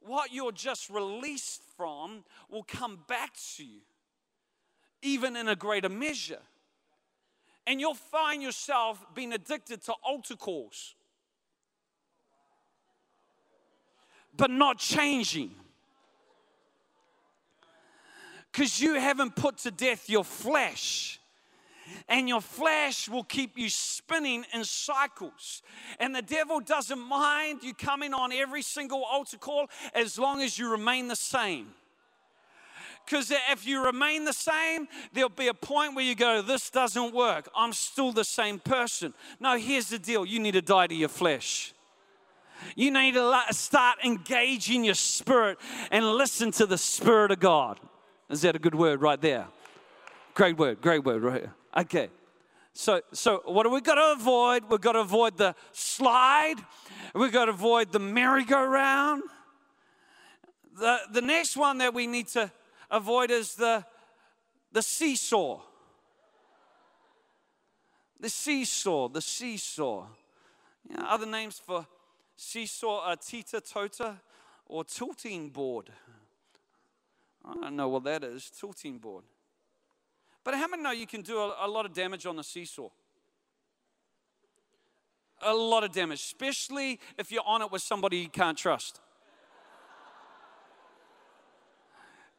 what 0.00 0.32
you're 0.32 0.52
just 0.52 0.90
released 0.90 1.62
from 1.76 2.24
will 2.50 2.64
come 2.64 3.00
back 3.06 3.34
to 3.56 3.64
you, 3.64 3.80
even 5.02 5.36
in 5.36 5.46
a 5.46 5.54
greater 5.54 5.88
measure 5.88 6.40
and 7.66 7.80
you'll 7.80 7.94
find 7.94 8.42
yourself 8.42 9.04
being 9.14 9.32
addicted 9.32 9.82
to 9.84 9.92
altar 10.02 10.36
calls, 10.36 10.94
but 14.36 14.50
not 14.50 14.78
changing. 14.78 15.50
Because 18.50 18.80
you 18.80 18.94
haven't 18.94 19.36
put 19.36 19.58
to 19.58 19.70
death 19.70 20.10
your 20.10 20.24
flesh. 20.24 21.20
And 22.08 22.28
your 22.28 22.40
flesh 22.40 23.08
will 23.08 23.24
keep 23.24 23.58
you 23.58 23.68
spinning 23.68 24.44
in 24.52 24.64
cycles. 24.64 25.62
And 25.98 26.14
the 26.14 26.22
devil 26.22 26.60
doesn't 26.60 26.98
mind 27.00 27.62
you 27.62 27.74
coming 27.74 28.14
on 28.14 28.32
every 28.32 28.62
single 28.62 29.04
altar 29.04 29.38
call 29.38 29.66
as 29.94 30.18
long 30.18 30.40
as 30.40 30.58
you 30.58 30.70
remain 30.70 31.08
the 31.08 31.16
same. 31.16 31.68
Because 33.04 33.32
if 33.50 33.66
you 33.66 33.84
remain 33.84 34.24
the 34.24 34.32
same, 34.32 34.86
there'll 35.12 35.28
be 35.28 35.48
a 35.48 35.54
point 35.54 35.94
where 35.94 36.04
you 36.04 36.14
go, 36.14 36.42
This 36.42 36.70
doesn't 36.70 37.12
work. 37.14 37.48
I'm 37.56 37.72
still 37.72 38.12
the 38.12 38.24
same 38.24 38.58
person. 38.58 39.14
No, 39.40 39.56
here's 39.56 39.88
the 39.88 39.98
deal 39.98 40.24
you 40.24 40.38
need 40.38 40.52
to 40.52 40.62
die 40.62 40.86
to 40.86 40.94
your 40.94 41.08
flesh. 41.08 41.74
You 42.76 42.90
need 42.90 43.14
to 43.14 43.42
start 43.50 43.98
engaging 44.04 44.84
your 44.84 44.94
spirit 44.94 45.58
and 45.90 46.04
listen 46.04 46.50
to 46.52 46.66
the 46.66 46.78
Spirit 46.78 47.30
of 47.30 47.40
God. 47.40 47.80
Is 48.28 48.42
that 48.42 48.54
a 48.54 48.58
good 48.58 48.74
word 48.74 49.00
right 49.00 49.20
there? 49.20 49.46
Great 50.34 50.56
word, 50.56 50.80
great 50.80 51.04
word 51.04 51.22
right 51.22 51.40
here. 51.40 51.54
Okay. 51.76 52.10
So, 52.72 53.00
so 53.12 53.42
what 53.46 53.64
do 53.64 53.70
we 53.70 53.80
got 53.80 53.96
to 53.96 54.12
avoid? 54.12 54.64
We've 54.70 54.80
got 54.80 54.92
to 54.92 55.00
avoid 55.00 55.36
the 55.36 55.54
slide. 55.72 56.56
We've 57.14 57.32
got 57.32 57.46
to 57.46 57.50
avoid 57.50 57.92
the 57.92 57.98
merry-go-round. 57.98 59.22
The, 60.78 60.98
the 61.12 61.20
next 61.20 61.56
one 61.56 61.78
that 61.78 61.92
we 61.92 62.06
need 62.06 62.28
to 62.28 62.50
avoid 62.90 63.30
is 63.30 63.54
the, 63.54 63.84
the 64.72 64.82
seesaw. 64.82 65.60
The 68.18 68.28
seesaw, 68.28 69.08
the 69.08 69.22
seesaw. 69.22 70.06
You 70.88 70.96
know, 70.96 71.04
other 71.08 71.26
names 71.26 71.58
for 71.58 71.86
seesaw 72.36 73.02
are 73.04 73.16
tita 73.16 73.60
tota 73.60 74.20
or 74.66 74.84
tilting 74.84 75.50
board. 75.50 75.90
I 77.44 77.54
don't 77.54 77.76
know 77.76 77.88
what 77.88 78.04
that 78.04 78.22
is, 78.24 78.50
tilting 78.50 78.98
board. 78.98 79.24
But 80.44 80.54
how 80.54 80.68
many 80.68 80.82
know 80.82 80.90
you 80.90 81.06
can 81.06 81.22
do 81.22 81.38
a, 81.38 81.56
a 81.60 81.68
lot 81.68 81.86
of 81.86 81.92
damage 81.92 82.26
on 82.26 82.36
the 82.36 82.44
seesaw? 82.44 82.88
A 85.42 85.54
lot 85.54 85.84
of 85.84 85.92
damage, 85.92 86.20
especially 86.20 87.00
if 87.16 87.32
you're 87.32 87.46
on 87.46 87.62
it 87.62 87.72
with 87.72 87.82
somebody 87.82 88.18
you 88.18 88.28
can't 88.28 88.58
trust. 88.58 89.00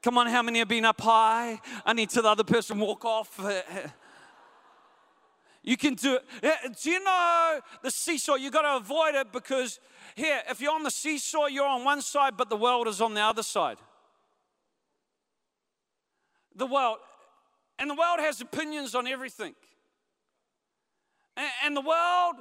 Come 0.02 0.18
on, 0.18 0.28
how 0.28 0.42
many 0.42 0.60
have 0.60 0.68
been 0.68 0.86
up 0.86 1.00
high? 1.00 1.62
I 1.86 1.94
need 1.94 2.10
to 2.12 2.22
the 2.22 2.30
other 2.30 2.44
person 2.44 2.80
walk 2.80 3.06
off. 3.06 3.40
You 5.64 5.78
can 5.78 5.94
do 5.94 6.18
it. 6.42 6.82
Do 6.82 6.90
you 6.90 7.04
know 7.04 7.60
the 7.84 7.92
seesaw? 7.92 8.36
You 8.36 8.50
got 8.50 8.64
to 8.64 8.78
avoid 8.78 9.14
it 9.14 9.32
because 9.32 9.80
here, 10.16 10.42
if 10.50 10.60
you're 10.60 10.74
on 10.74 10.82
the 10.84 10.90
seesaw, 10.90 11.46
you're 11.46 11.68
on 11.68 11.84
one 11.84 12.02
side, 12.02 12.36
but 12.36 12.50
the 12.50 12.58
world 12.58 12.88
is 12.88 13.00
on 13.00 13.14
the 13.14 13.22
other 13.22 13.44
side. 13.44 13.78
The 16.56 16.66
world, 16.66 16.98
and 17.78 17.90
the 17.90 17.96
world 17.96 18.20
has 18.20 18.42
opinions 18.42 18.96
on 18.96 19.08
everything. 19.08 19.54
And, 21.64 21.78
the 21.78 21.82
world 21.82 22.36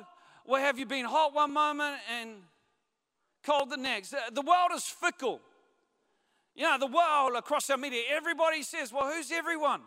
will 0.47 0.59
have 0.59 0.79
you 0.79 0.87
been 0.87 1.05
hot 1.05 1.35
one 1.35 1.53
moment 1.53 1.99
and 2.19 2.31
cold 3.45 3.71
the 3.71 3.77
next. 3.77 4.15
The 4.33 4.43
world 4.43 4.71
is 4.75 4.85
fickle. 4.85 5.41
You 6.55 6.65
know, 6.65 6.79
the 6.79 6.87
world 6.87 7.37
across 7.37 7.71
our 7.71 7.77
media, 7.77 8.03
everybody 8.11 8.63
says, 8.63 8.93
well, 8.93 9.11
who's 9.13 9.31
everyone? 9.31 9.83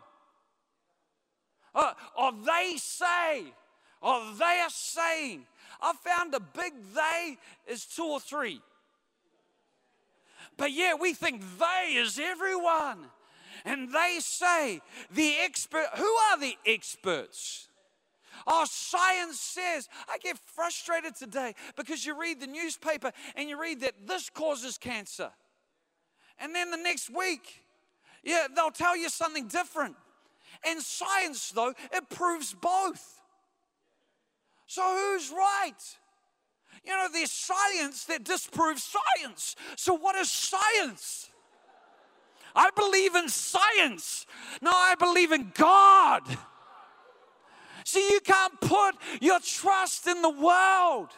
Oh, 1.74 1.92
oh 2.16 2.34
they 2.44 2.76
say, 2.78 3.44
oh, 4.02 4.34
they 4.38 4.60
are 4.60 4.70
saying. 4.70 5.46
I 5.80 5.92
found 5.92 6.34
a 6.34 6.40
big 6.40 6.72
they 6.94 7.36
is 7.66 7.84
two 7.84 8.04
or 8.04 8.20
three. 8.20 8.60
But 10.56 10.72
yeah, 10.72 10.94
we 10.94 11.14
think 11.14 11.42
they 11.58 11.94
is 11.94 12.18
everyone. 12.18 12.98
And 13.64 13.92
they 13.92 14.18
say, 14.20 14.80
the 15.12 15.34
expert, 15.42 15.86
who 15.96 16.04
are 16.04 16.38
the 16.38 16.54
experts? 16.66 17.68
Oh, 18.46 18.66
science 18.68 19.40
says. 19.40 19.88
I 20.08 20.18
get 20.18 20.38
frustrated 20.38 21.16
today 21.16 21.54
because 21.76 22.04
you 22.04 22.20
read 22.20 22.40
the 22.40 22.46
newspaper 22.46 23.12
and 23.36 23.48
you 23.48 23.60
read 23.60 23.80
that 23.80 24.06
this 24.06 24.28
causes 24.28 24.76
cancer. 24.76 25.30
And 26.38 26.54
then 26.54 26.70
the 26.70 26.76
next 26.76 27.10
week, 27.10 27.62
yeah, 28.22 28.46
they'll 28.54 28.70
tell 28.70 28.96
you 28.96 29.08
something 29.08 29.48
different. 29.48 29.96
And 30.66 30.80
science, 30.80 31.50
though, 31.50 31.74
it 31.92 32.08
proves 32.10 32.54
both. 32.54 33.20
So 34.66 34.82
who's 34.82 35.30
right? 35.30 35.72
You 36.84 36.92
know, 36.92 37.08
there's 37.12 37.30
science 37.30 38.04
that 38.06 38.24
disproves 38.24 38.82
science. 38.82 39.56
So 39.76 39.94
what 39.94 40.16
is 40.16 40.30
science? 40.30 41.30
I 42.54 42.70
believe 42.76 43.14
in 43.14 43.28
science. 43.28 44.26
No, 44.62 44.70
I 44.72 44.94
believe 44.98 45.32
in 45.32 45.52
God. 45.54 46.22
See, 47.84 48.06
you 48.10 48.20
can't 48.20 48.60
put 48.60 48.96
your 49.20 49.40
trust 49.40 50.06
in 50.06 50.22
the 50.22 50.30
world. 50.30 51.10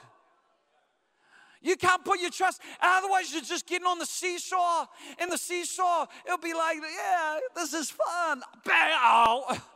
You 1.67 1.77
can't 1.77 2.05
put 2.05 2.21
your 2.21 2.31
trust. 2.31 2.63
Otherwise, 2.81 3.33
you're 3.33 3.43
just 3.43 3.67
getting 3.67 3.89
on 3.89 3.99
the 3.99 4.07
seesaw. 4.07 4.87
In 5.21 5.29
the 5.29 5.37
seesaw, 5.37 6.07
it'll 6.25 6.39
be 6.39 6.55
like, 6.55 6.77
yeah, 6.77 7.39
this 7.57 7.75
is 7.75 7.91
fun. 7.91 8.41
Bang! 8.65 8.93
Oh. 8.95 9.59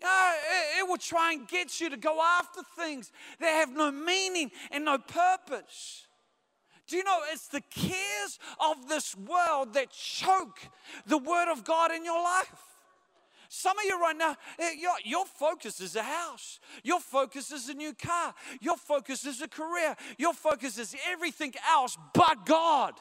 Yeah, 0.00 0.32
it, 0.32 0.80
it 0.80 0.88
will 0.88 0.96
try 0.96 1.32
and 1.32 1.46
get 1.46 1.80
you 1.80 1.88
to 1.88 1.96
go 1.96 2.20
after 2.20 2.62
things 2.76 3.12
that 3.38 3.50
have 3.50 3.72
no 3.72 3.92
meaning 3.92 4.50
and 4.72 4.84
no 4.84 4.98
purpose. 4.98 6.08
Do 6.88 6.96
you 6.96 7.04
know 7.04 7.20
it's 7.32 7.46
the 7.46 7.60
cares 7.60 8.40
of 8.58 8.88
this 8.88 9.16
world 9.16 9.74
that 9.74 9.92
choke 9.92 10.58
the 11.06 11.18
word 11.18 11.52
of 11.52 11.62
God 11.62 11.92
in 11.92 12.04
your 12.04 12.20
life? 12.20 12.71
Some 13.54 13.78
of 13.78 13.84
you 13.84 14.00
right 14.00 14.16
now, 14.16 14.34
eh, 14.58 14.76
your, 14.80 14.94
your 15.04 15.26
focus 15.26 15.78
is 15.82 15.94
a 15.94 16.02
house. 16.02 16.58
Your 16.82 17.00
focus 17.00 17.52
is 17.52 17.68
a 17.68 17.74
new 17.74 17.92
car. 17.92 18.34
Your 18.62 18.78
focus 18.78 19.26
is 19.26 19.42
a 19.42 19.46
career. 19.46 19.94
Your 20.16 20.32
focus 20.32 20.78
is 20.78 20.96
everything 21.10 21.52
else 21.70 21.98
but 22.14 22.46
God. 22.46 22.94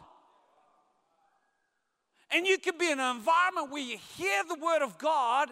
And 2.32 2.46
you 2.46 2.58
can 2.58 2.78
be 2.78 2.92
in 2.92 3.00
an 3.00 3.16
environment 3.16 3.72
where 3.72 3.82
you 3.82 3.98
hear 4.18 4.44
the 4.44 4.56
word 4.56 4.82
of 4.82 4.98
God, 4.98 5.52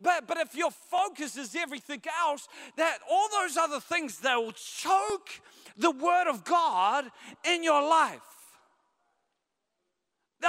but, 0.00 0.26
but 0.26 0.38
if 0.38 0.54
your 0.54 0.70
focus 0.70 1.36
is 1.36 1.54
everything 1.54 2.00
else, 2.18 2.48
that 2.78 3.00
all 3.10 3.28
those 3.28 3.58
other 3.58 3.80
things 3.80 4.20
that 4.20 4.36
will 4.36 4.52
choke 4.52 5.28
the 5.76 5.90
word 5.90 6.26
of 6.30 6.42
God 6.42 7.04
in 7.44 7.62
your 7.62 7.82
life. 7.86 8.31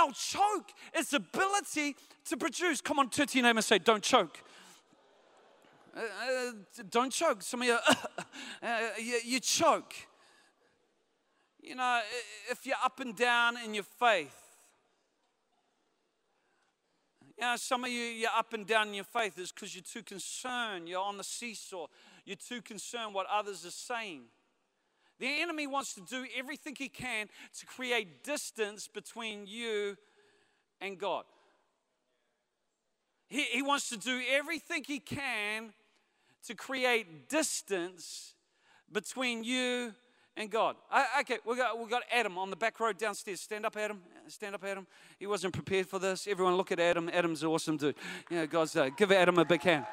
They'll 0.04 0.14
choke 0.14 0.72
its 0.94 1.14
ability 1.14 1.96
to 2.26 2.38
produce. 2.38 2.82
Come 2.82 3.00
on, 3.00 3.10
turn 3.10 3.28
to 3.28 3.38
your 3.38 3.48
name 3.48 3.58
and 3.58 3.64
say, 3.64 3.80
Don't 3.80 4.04
choke. 4.04 4.38
Uh, 5.96 6.02
uh, 6.02 6.52
don't 6.90 7.12
choke. 7.12 7.42
Some 7.44 7.62
of 7.62 7.68
you, 7.68 7.78
uh, 8.64 8.80
you, 8.98 9.20
you 9.24 9.40
choke. 9.40 9.94
You 11.62 11.76
know, 11.76 12.02
if 12.50 12.66
you're 12.66 12.76
up 12.84 13.00
and 13.00 13.16
down 13.16 13.58
in 13.64 13.74
your 13.74 13.84
faith, 13.84 14.36
you 17.38 17.46
know, 17.46 17.56
some 17.56 17.86
of 17.86 17.90
you, 17.90 18.02
you're 18.02 18.30
up 18.36 18.54
and 18.54 18.68
down 18.68 18.90
in 18.90 18.96
your 18.96 19.06
faith 19.06 19.40
is 19.40 19.52
because 19.52 19.74
you're 19.74 19.84
too 19.84 20.04
concerned. 20.04 20.90
You're 20.90 21.02
on 21.02 21.18
the 21.18 21.24
seesaw. 21.24 21.88
You're 22.26 22.36
too 22.36 22.62
concerned 22.62 23.14
what 23.14 23.28
others 23.32 23.66
are 23.66 23.72
saying. 23.72 24.24
The 25.24 25.42
enemy 25.42 25.68
wants 25.68 25.94
to 25.94 26.02
do 26.02 26.26
everything 26.38 26.76
he 26.78 26.90
can 26.90 27.28
to 27.58 27.66
create 27.66 28.26
distance 28.26 28.90
between 28.90 29.48
you 29.48 29.96
and 30.82 31.00
God. 31.00 31.24
He, 33.30 33.44
he 33.44 33.62
wants 33.62 33.88
to 33.88 33.96
do 33.96 34.22
everything 34.30 34.84
he 34.86 35.00
can 35.00 35.72
to 36.48 36.56
create 36.56 37.30
distance 37.30 38.34
between 38.92 39.46
you 39.46 39.94
and 40.36 40.52
God. 40.52 40.76
I, 40.92 41.06
okay, 41.22 41.38
we 41.46 41.56
got, 41.56 41.80
we 41.80 41.90
got 41.90 42.04
Adam 42.12 42.38
on 42.38 42.50
the 42.50 42.58
back 42.58 42.78
row 42.82 42.92
downstairs. 42.92 43.40
Stand 43.40 43.66
up, 43.66 43.78
Adam. 43.78 44.02
Stand 44.28 44.56
up, 44.56 44.64
Adam. 44.66 44.86
He 45.20 45.26
wasn't 45.26 45.54
prepared 45.54 45.88
for 45.88 46.00
this. 46.00 46.28
Everyone 46.28 46.58
look 46.58 46.74
at 46.74 46.82
Adam. 46.82 47.10
Adam's 47.14 47.46
awesome 47.46 47.78
dude. 47.78 47.96
Yeah, 48.30 48.46
God's 48.46 48.76
uh, 48.76 48.90
give 48.90 49.10
Adam 49.10 49.38
a 49.38 49.46
big 49.46 49.62
hand. 49.62 49.86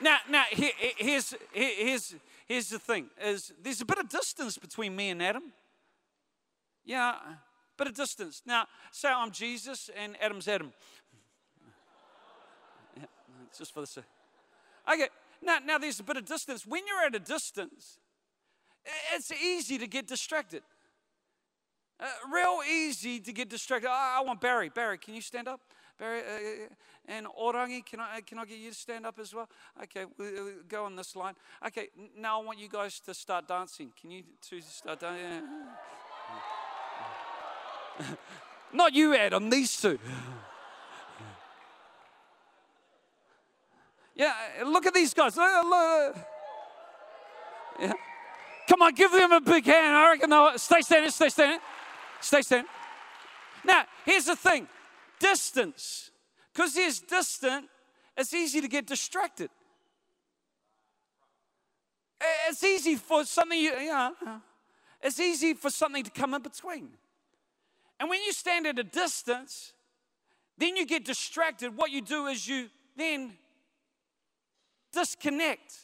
Now, 0.00 0.18
now 0.28 0.44
here, 0.50 0.72
here's, 0.96 1.34
here's, 1.52 2.14
here's 2.46 2.68
the 2.68 2.78
thing: 2.78 3.06
is 3.20 3.52
there's 3.62 3.80
a 3.80 3.84
bit 3.84 3.98
of 3.98 4.08
distance 4.08 4.58
between 4.58 4.94
me 4.94 5.10
and 5.10 5.22
Adam. 5.22 5.52
Yeah, 6.84 7.16
bit 7.76 7.88
of 7.88 7.94
distance. 7.94 8.42
Now, 8.46 8.66
say 8.92 9.08
I'm 9.08 9.30
Jesus 9.30 9.90
and 9.96 10.16
Adam's 10.20 10.48
Adam. 10.48 10.72
yeah, 12.96 13.04
just 13.56 13.74
for 13.74 13.80
the 13.80 13.86
sake. 13.86 14.04
Okay. 14.92 15.08
Now, 15.42 15.58
now 15.64 15.78
there's 15.78 16.00
a 16.00 16.02
bit 16.02 16.16
of 16.16 16.24
distance. 16.24 16.66
When 16.66 16.82
you're 16.86 17.04
at 17.04 17.14
a 17.14 17.20
distance, 17.20 17.98
it's 19.14 19.30
easy 19.32 19.78
to 19.78 19.86
get 19.86 20.06
distracted. 20.06 20.62
Uh, 22.00 22.06
real 22.32 22.60
easy 22.68 23.20
to 23.20 23.32
get 23.32 23.48
distracted. 23.48 23.88
I, 23.88 24.18
I 24.18 24.24
want 24.24 24.40
Barry. 24.40 24.68
Barry, 24.68 24.98
can 24.98 25.14
you 25.14 25.20
stand 25.20 25.48
up? 25.48 25.60
Barry, 25.98 26.20
uh, 26.20 26.22
uh, 26.22 26.68
and 27.08 27.26
Orangi, 27.26 27.84
can 27.84 27.98
I, 27.98 28.18
uh, 28.18 28.20
can 28.24 28.38
I 28.38 28.44
get 28.44 28.58
you 28.58 28.70
to 28.70 28.76
stand 28.76 29.04
up 29.04 29.18
as 29.18 29.34
well? 29.34 29.48
Okay, 29.82 30.04
we'll, 30.16 30.28
uh, 30.28 30.44
we'll 30.44 30.54
go 30.68 30.84
on 30.84 30.94
this 30.94 31.16
line. 31.16 31.34
Okay, 31.66 31.88
now 32.16 32.40
I 32.40 32.44
want 32.44 32.60
you 32.60 32.68
guys 32.68 33.00
to 33.00 33.12
start 33.14 33.48
dancing. 33.48 33.90
Can 34.00 34.12
you 34.12 34.22
two 34.40 34.60
start 34.60 35.00
dancing? 35.00 35.42
Not 38.72 38.94
you, 38.94 39.16
Adam, 39.16 39.50
these 39.50 39.80
two. 39.80 39.98
Yeah, 44.14 44.34
look 44.64 44.86
at 44.86 44.94
these 44.94 45.12
guys. 45.14 45.36
Yeah. 45.36 46.12
Come 48.68 48.82
on, 48.82 48.94
give 48.94 49.10
them 49.10 49.32
a 49.32 49.40
big 49.40 49.64
hand. 49.64 49.96
I 49.96 50.10
reckon 50.10 50.30
they'll 50.30 50.58
stay 50.58 50.82
standing, 50.82 51.10
stay 51.10 51.28
standing, 51.28 51.58
stay 52.20 52.42
standing. 52.42 52.68
Now, 53.64 53.84
here's 54.04 54.26
the 54.26 54.36
thing 54.36 54.68
distance. 55.20 56.10
Because 56.52 56.74
there's 56.74 57.00
distant, 57.00 57.66
it's 58.16 58.34
easy 58.34 58.60
to 58.60 58.68
get 58.68 58.86
distracted. 58.86 59.50
It's 62.48 62.64
easy 62.64 62.96
for 62.96 63.24
something, 63.24 63.58
you, 63.58 63.72
it's 65.00 65.20
easy 65.20 65.54
for 65.54 65.70
something 65.70 66.02
to 66.02 66.10
come 66.10 66.34
in 66.34 66.42
between. 66.42 66.88
And 68.00 68.08
when 68.08 68.20
you 68.22 68.32
stand 68.32 68.66
at 68.66 68.78
a 68.78 68.84
distance, 68.84 69.72
then 70.56 70.76
you 70.76 70.86
get 70.86 71.04
distracted. 71.04 71.76
What 71.76 71.90
you 71.90 72.02
do 72.02 72.26
is 72.26 72.46
you 72.46 72.68
then 72.96 73.32
disconnect 74.92 75.74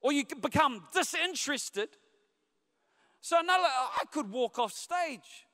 or 0.00 0.12
you 0.12 0.24
become 0.40 0.84
disinterested. 0.92 1.88
So 3.20 3.40
now 3.40 3.58
I 3.58 4.02
could 4.10 4.30
walk 4.30 4.58
off 4.58 4.72
stage. 4.72 5.45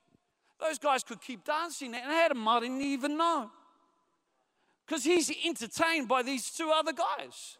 Those 0.62 0.78
guys 0.78 1.02
could 1.02 1.20
keep 1.20 1.44
dancing 1.44 1.92
and 1.94 2.04
Adam 2.04 2.38
might 2.38 2.62
not 2.62 2.80
even 2.80 3.16
know. 3.16 3.50
Because 4.86 5.02
he's 5.02 5.32
entertained 5.44 6.06
by 6.06 6.22
these 6.22 6.50
two 6.50 6.70
other 6.70 6.92
guys. 6.92 7.58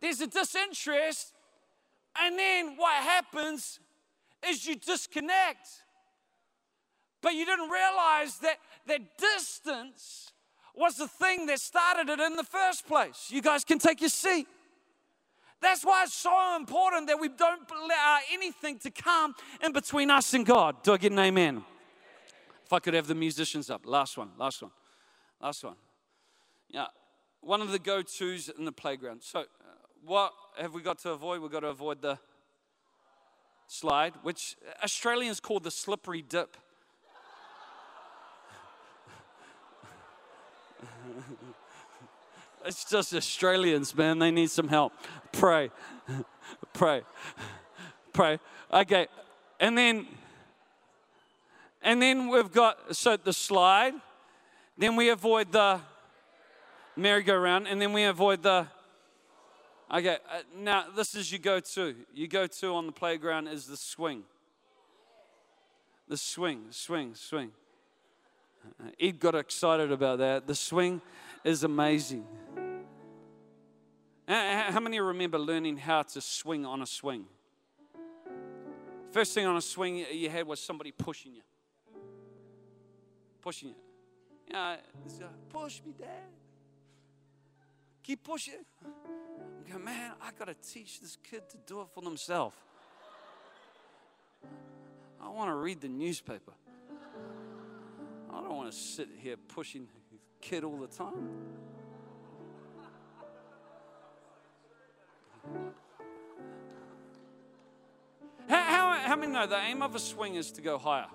There's 0.00 0.20
a 0.20 0.26
disinterest, 0.26 1.34
and 2.18 2.38
then 2.38 2.76
what 2.76 2.94
happens 3.02 3.80
is 4.48 4.66
you 4.66 4.76
disconnect. 4.76 5.68
But 7.20 7.34
you 7.34 7.44
didn't 7.44 7.68
realize 7.68 8.38
that 8.38 8.56
that 8.86 9.18
distance 9.18 10.32
was 10.74 10.96
the 10.96 11.08
thing 11.08 11.46
that 11.46 11.60
started 11.60 12.08
it 12.08 12.18
in 12.18 12.36
the 12.36 12.44
first 12.44 12.86
place. 12.86 13.28
You 13.28 13.42
guys 13.42 13.62
can 13.62 13.78
take 13.78 14.00
your 14.00 14.08
seat. 14.08 14.46
That's 15.60 15.84
why 15.84 16.04
it's 16.04 16.14
so 16.14 16.56
important 16.56 17.06
that 17.08 17.20
we 17.20 17.28
don't 17.28 17.70
allow 17.70 18.18
anything 18.32 18.78
to 18.80 18.90
come 18.90 19.34
in 19.62 19.72
between 19.72 20.10
us 20.10 20.32
and 20.32 20.46
God. 20.46 20.82
Do 20.82 20.94
I 20.94 20.96
get 20.96 21.12
an 21.12 21.18
amen? 21.18 21.64
If 22.64 22.72
I 22.72 22.78
could 22.78 22.94
have 22.94 23.06
the 23.06 23.14
musicians 23.14 23.68
up. 23.68 23.84
Last 23.84 24.16
one, 24.16 24.30
last 24.38 24.62
one, 24.62 24.70
last 25.40 25.64
one. 25.64 25.76
Yeah, 26.70 26.86
one 27.40 27.60
of 27.60 27.72
the 27.72 27.78
go 27.78 28.00
tos 28.02 28.48
in 28.48 28.64
the 28.64 28.72
playground. 28.72 29.22
So, 29.22 29.40
uh, 29.40 29.44
what 30.04 30.32
have 30.56 30.72
we 30.72 30.80
got 30.82 30.98
to 31.00 31.10
avoid? 31.10 31.42
We've 31.42 31.50
got 31.50 31.60
to 31.60 31.68
avoid 31.68 32.00
the 32.00 32.18
slide, 33.66 34.14
which 34.22 34.56
Australians 34.82 35.40
call 35.40 35.60
the 35.60 35.70
slippery 35.70 36.22
dip. 36.22 36.56
it's 42.64 42.84
just 42.84 43.12
Australians, 43.14 43.94
man. 43.96 44.18
They 44.18 44.30
need 44.30 44.50
some 44.50 44.68
help. 44.68 44.92
Pray. 45.32 45.70
Pray. 46.72 47.02
Pray. 48.12 48.38
Okay. 48.72 49.06
And 49.58 49.76
then 49.76 50.06
and 51.82 52.00
then 52.00 52.28
we've 52.28 52.52
got 52.52 52.94
so 52.94 53.16
the 53.16 53.32
slide. 53.32 53.94
Then 54.76 54.96
we 54.96 55.10
avoid 55.10 55.52
the 55.52 55.80
merry-go-round, 56.96 57.66
and 57.66 57.80
then 57.80 57.92
we 57.92 58.04
avoid 58.04 58.42
the. 58.42 58.66
Okay, 59.92 60.18
uh, 60.30 60.40
now 60.56 60.84
this 60.94 61.14
is 61.14 61.32
your 61.32 61.40
go-to. 61.40 61.94
You 62.14 62.28
go-to 62.28 62.74
on 62.74 62.86
the 62.86 62.92
playground 62.92 63.48
is 63.48 63.66
the 63.66 63.76
swing. 63.76 64.22
The 66.08 66.16
swing, 66.16 66.66
swing, 66.70 67.14
swing. 67.14 67.50
Uh, 68.80 68.90
Ed 69.00 69.18
got 69.18 69.34
excited 69.34 69.90
about 69.90 70.18
that. 70.18 70.46
The 70.46 70.54
swing 70.54 71.00
is 71.44 71.64
amazing. 71.64 72.26
How 74.70 74.78
many 74.78 75.00
remember 75.00 75.36
learning 75.36 75.78
how 75.78 76.02
to 76.02 76.20
swing 76.20 76.64
on 76.64 76.80
a 76.80 76.86
swing? 76.86 77.24
First 79.10 79.34
thing 79.34 79.44
on 79.44 79.56
a 79.56 79.60
swing 79.60 80.06
you 80.12 80.30
had 80.30 80.46
was 80.46 80.60
somebody 80.60 80.92
pushing 80.92 81.34
you. 81.34 81.42
Pushing 83.40 83.70
you. 83.70 83.74
Yeah, 84.48 84.76
uh, 85.22 85.24
push 85.48 85.80
me, 85.84 85.92
Dad. 85.98 86.06
Keep 88.04 88.22
pushing. 88.22 88.64
I'm 88.84 89.72
going, 89.72 89.84
man, 89.84 90.12
I 90.22 90.30
got 90.38 90.46
to 90.46 90.54
teach 90.54 91.00
this 91.00 91.18
kid 91.28 91.48
to 91.50 91.56
do 91.66 91.80
it 91.80 91.88
for 91.92 92.02
themselves. 92.02 92.54
I 95.20 95.28
want 95.30 95.50
to 95.50 95.56
read 95.56 95.80
the 95.80 95.88
newspaper. 95.88 96.52
I 98.32 98.40
don't 98.40 98.56
want 98.56 98.70
to 98.70 98.76
sit 98.76 99.08
here 99.18 99.36
pushing 99.36 99.88
kid 100.40 100.62
all 100.62 100.78
the 100.78 100.86
time. 100.86 101.28
How, 108.48 108.62
how, 108.62 108.98
how 109.08 109.16
many 109.16 109.32
know 109.32 109.46
the 109.46 109.58
aim 109.58 109.82
of 109.82 109.94
a 109.94 109.98
swing 109.98 110.34
is 110.34 110.50
to 110.52 110.62
go 110.62 110.78
higher? 110.78 111.06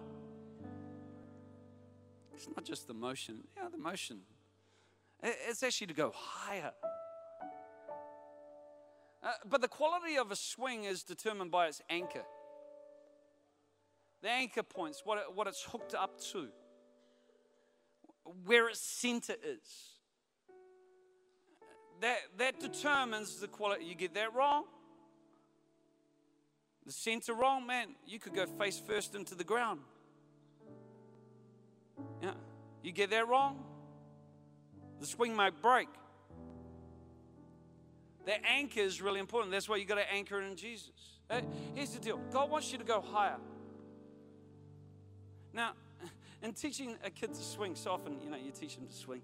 It's 2.33 2.47
not 2.47 2.63
just 2.65 2.88
the 2.88 2.93
motion. 2.93 3.43
Yeah, 3.55 3.69
the 3.71 3.77
motion. 3.77 4.21
It's 5.23 5.63
actually 5.63 5.88
to 5.88 5.93
go 5.93 6.11
higher. 6.15 6.71
Uh, 9.23 9.31
but 9.49 9.61
the 9.61 9.67
quality 9.67 10.17
of 10.17 10.31
a 10.31 10.35
swing 10.35 10.83
is 10.83 11.03
determined 11.03 11.49
by 11.49 11.67
its 11.67 11.81
anchor. 11.89 12.25
The 14.21 14.29
anchor 14.29 14.63
points, 14.63 15.01
what, 15.03 15.17
it, 15.17 15.23
what 15.33 15.47
it's 15.47 15.63
hooked 15.63 15.95
up 15.95 16.19
to, 16.31 16.49
where 18.45 18.69
its 18.69 18.79
center 18.79 19.33
is. 19.33 19.94
That, 22.01 22.17
that 22.38 22.60
determines 22.60 23.39
the 23.39 23.47
quality. 23.47 23.86
You 23.86 23.95
get 23.95 24.13
that 24.15 24.34
wrong, 24.36 24.65
the 26.86 26.91
center 26.91 27.34
wrong, 27.34 27.65
man, 27.65 27.95
you 28.05 28.19
could 28.19 28.36
go 28.36 28.45
face 28.45 28.79
first 28.79 29.15
into 29.15 29.34
the 29.34 29.43
ground. 29.43 29.79
Yeah. 32.21 32.34
You 32.84 32.91
get 32.91 33.10
that 33.10 33.27
wrong, 33.27 33.63
the 34.99 35.08
swing 35.08 35.36
might 35.36 35.62
break. 35.62 35.88
The 38.25 38.34
anchor 38.45 38.81
is 38.81 39.01
really 39.01 39.19
important. 39.19 39.51
That's 39.51 39.69
why 39.69 39.77
you 39.77 39.86
got 39.86 39.95
to 39.95 40.12
anchor 40.12 40.41
in 40.41 40.55
Jesus. 40.55 40.91
Here's 41.73 41.91
the 41.91 41.99
deal 41.99 42.17
God 42.31 42.49
wants 42.49 42.71
you 42.71 42.77
to 42.77 42.84
go 42.84 43.01
higher. 43.01 43.38
Now, 45.53 45.71
in 46.43 46.53
teaching 46.53 46.97
a 47.03 47.10
kid 47.10 47.34
to 47.34 47.41
swing, 47.41 47.75
so 47.75 47.91
often, 47.91 48.19
you 48.23 48.29
know, 48.29 48.38
you 48.38 48.51
teach 48.51 48.75
them 48.75 48.88
to 48.88 48.93
swing, 48.93 49.21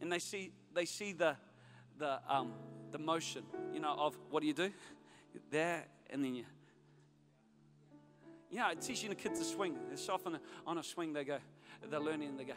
and 0.00 0.12
they 0.12 0.18
see 0.18 0.52
they 0.74 0.84
see 0.84 1.12
the 1.12 1.36
the 1.98 2.18
um, 2.28 2.52
the 2.90 2.98
motion, 2.98 3.42
you 3.72 3.80
know, 3.80 3.94
of 3.98 4.16
what 4.30 4.40
do 4.40 4.46
you 4.46 4.52
do? 4.52 4.70
There, 5.50 5.84
and 6.10 6.24
then 6.24 6.34
you. 6.34 6.44
Yeah, 8.50 8.72
teaching 8.80 9.10
a 9.10 9.16
kid 9.16 9.34
to 9.34 9.44
swing. 9.44 9.76
So 9.96 10.14
often 10.14 10.38
on 10.64 10.78
a 10.78 10.82
swing, 10.82 11.12
they 11.12 11.24
go, 11.24 11.38
they're 11.90 11.98
learning 11.98 12.28
and 12.28 12.38
they 12.38 12.44
go, 12.44 12.52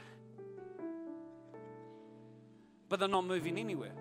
but 2.87 2.99
they're 2.99 3.09
not 3.09 3.25
moving 3.25 3.57
anywhere. 3.57 3.93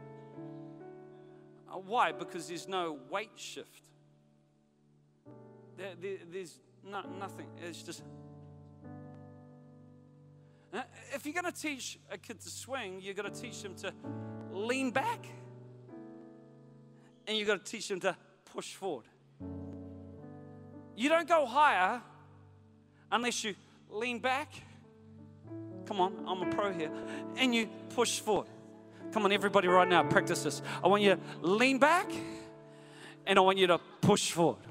Uh, 1.70 1.79
why? 1.79 2.12
Because 2.12 2.49
there's 2.49 2.68
no 2.68 2.99
weight 3.11 3.31
shift. 3.37 3.83
There, 5.79 5.94
there, 6.01 6.18
there's 6.31 6.59
no, 6.85 7.03
nothing. 7.18 7.46
It's 7.62 7.83
just. 7.83 8.03
Uh, 10.72 10.83
if 11.14 11.25
you're 11.25 11.35
going 11.35 11.51
to 11.51 11.61
teach 11.61 11.99
a 12.11 12.18
kid 12.18 12.40
to 12.40 12.51
swing, 12.51 13.01
you're 13.01 13.14
going 13.14 13.33
to 13.33 13.40
teach 13.40 13.62
them 13.62 13.75
to 13.77 13.92
lean 14.57 14.90
back 14.90 15.27
and 17.27 17.37
you've 17.37 17.49
got 17.49 17.64
to 17.64 17.71
teach 17.71 17.88
them 17.88 18.01
to 18.01 18.16
push 18.53 18.75
forward. 18.75 19.05
You 20.97 21.09
don't 21.09 21.29
go 21.29 21.45
higher 21.45 22.01
unless 23.12 23.45
you 23.45 23.55
lean 23.90 24.19
back. 24.19 24.53
Come 25.85 26.01
on, 26.01 26.25
I'm 26.27 26.42
a 26.42 26.55
pro 26.55 26.73
here. 26.73 26.90
And 27.37 27.55
you 27.55 27.69
push 27.95 28.21
forward. 28.21 28.49
Come 29.12 29.25
on, 29.25 29.33
everybody, 29.33 29.69
right 29.69 29.87
now, 29.87 30.03
practice 30.03 30.42
this. 30.42 30.62
I 30.83 30.88
want 30.88 31.03
you 31.03 31.14
to 31.14 31.21
lean 31.47 31.79
back 31.79 32.11
and 33.27 33.38
I 33.38 33.42
want 33.42 33.59
you 33.59 33.66
to 33.69 33.79
push 34.01 34.33
forward. 34.33 34.62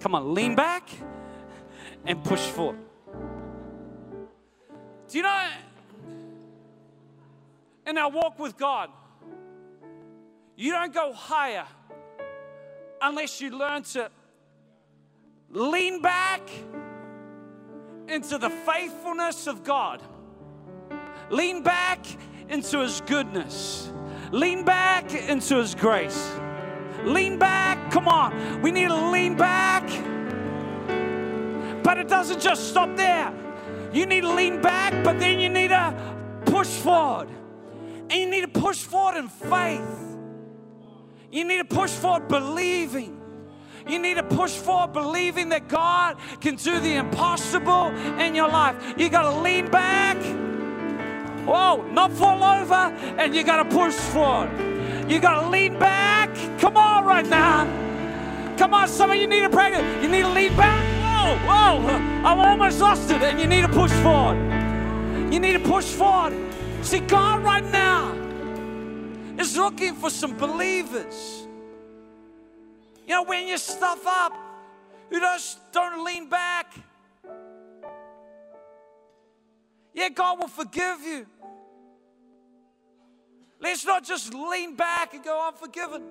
Come 0.00 0.14
on, 0.14 0.34
lean 0.34 0.54
back 0.54 0.88
and 2.04 2.22
push 2.24 2.40
forward. 2.40 2.78
Do 5.08 5.18
you 5.18 5.22
know, 5.22 5.48
in 7.86 7.98
our 7.98 8.10
walk 8.10 8.38
with 8.38 8.56
God, 8.56 8.90
you 10.60 10.72
don't 10.72 10.92
go 10.92 11.10
higher 11.14 11.64
unless 13.00 13.40
you 13.40 13.50
learn 13.50 13.82
to 13.82 14.10
lean 15.48 16.02
back 16.02 16.42
into 18.08 18.36
the 18.36 18.50
faithfulness 18.50 19.46
of 19.46 19.64
God. 19.64 20.02
Lean 21.30 21.62
back 21.62 22.04
into 22.50 22.80
His 22.80 23.00
goodness. 23.06 23.90
Lean 24.32 24.62
back 24.62 25.14
into 25.14 25.56
His 25.56 25.74
grace. 25.74 26.30
Lean 27.04 27.38
back. 27.38 27.90
Come 27.90 28.06
on. 28.06 28.60
We 28.60 28.70
need 28.70 28.88
to 28.88 29.10
lean 29.10 29.38
back. 29.38 29.88
But 31.82 31.96
it 31.96 32.06
doesn't 32.06 32.40
just 32.40 32.68
stop 32.68 32.94
there. 32.98 33.32
You 33.94 34.04
need 34.04 34.20
to 34.20 34.34
lean 34.34 34.60
back, 34.60 34.92
but 35.02 35.18
then 35.18 35.40
you 35.40 35.48
need 35.48 35.68
to 35.68 35.94
push 36.44 36.68
forward. 36.68 37.30
And 38.10 38.12
you 38.12 38.28
need 38.28 38.42
to 38.42 38.60
push 38.60 38.82
forward 38.82 39.16
in 39.16 39.28
faith. 39.28 40.09
You 41.30 41.44
need 41.44 41.58
to 41.58 41.64
push 41.64 41.90
forward 41.90 42.28
believing. 42.28 43.20
You 43.88 43.98
need 43.98 44.14
to 44.14 44.22
push 44.22 44.52
forward 44.52 44.92
believing 44.92 45.48
that 45.50 45.68
God 45.68 46.18
can 46.40 46.56
do 46.56 46.80
the 46.80 46.94
impossible 46.94 47.88
in 48.20 48.34
your 48.34 48.48
life. 48.48 48.94
You 48.96 49.08
got 49.08 49.22
to 49.22 49.40
lean 49.40 49.70
back 49.70 50.16
Whoa, 51.50 51.82
not 51.90 52.12
fall 52.12 52.44
over, 52.44 52.94
and 53.18 53.34
you 53.34 53.42
got 53.42 53.62
to 53.62 53.76
push 53.76 53.94
forward. 53.94 54.50
You 55.10 55.18
got 55.18 55.40
to 55.40 55.48
lean 55.48 55.78
back. 55.78 56.32
Come 56.60 56.76
on, 56.76 57.04
right 57.04 57.26
now. 57.26 57.64
Come 58.56 58.74
on, 58.74 58.88
some 58.88 59.10
of 59.10 59.16
you 59.16 59.26
need 59.26 59.40
to 59.40 59.50
pray. 59.50 59.70
You 60.02 60.08
need 60.08 60.22
to 60.22 60.28
lean 60.28 60.54
back. 60.56 60.84
Whoa, 61.02 61.36
whoa, 61.48 61.96
I'm 62.24 62.38
almost 62.38 62.80
lost 62.80 63.10
it, 63.10 63.22
and 63.22 63.40
you 63.40 63.46
need 63.46 63.62
to 63.62 63.68
push 63.68 63.90
forward. 64.02 64.36
You 65.32 65.40
need 65.40 65.54
to 65.54 65.60
push 65.60 65.86
forward. 65.86 66.34
See, 66.82 67.00
God 67.00 67.42
right 67.42 67.64
now 67.64 68.19
is 69.40 69.56
looking 69.56 69.94
for 69.94 70.10
some 70.10 70.36
believers. 70.36 71.46
You 73.06 73.14
know, 73.14 73.24
when 73.24 73.48
you 73.48 73.58
stuff 73.58 74.06
up, 74.06 74.32
who 75.08 75.18
just 75.18 75.72
don't 75.72 76.04
lean 76.04 76.28
back. 76.28 76.72
Yeah, 79.92 80.08
God 80.10 80.38
will 80.38 80.48
forgive 80.48 81.00
you. 81.00 81.26
Let's 83.60 83.84
not 83.84 84.04
just 84.04 84.32
lean 84.32 84.76
back 84.76 85.14
and 85.14 85.24
go, 85.24 85.48
I'm 85.48 85.54
forgiven. 85.54 86.02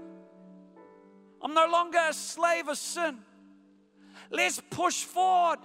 I'm 1.41 1.53
no 1.53 1.67
longer 1.67 1.99
a 2.09 2.13
slave 2.13 2.67
of 2.67 2.77
sin. 2.77 3.17
Let's 4.30 4.61
push 4.69 5.03
forward 5.03 5.59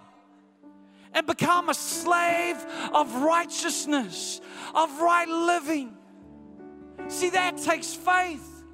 and 1.13 1.27
become 1.27 1.69
a 1.69 1.75
slave 1.75 2.57
of 2.93 3.15
righteousness, 3.17 4.41
of 4.75 5.01
right 5.01 5.29
living. 5.29 5.97
See, 7.09 7.31
that 7.31 7.59
takes 7.59 7.95
faith 7.95 8.65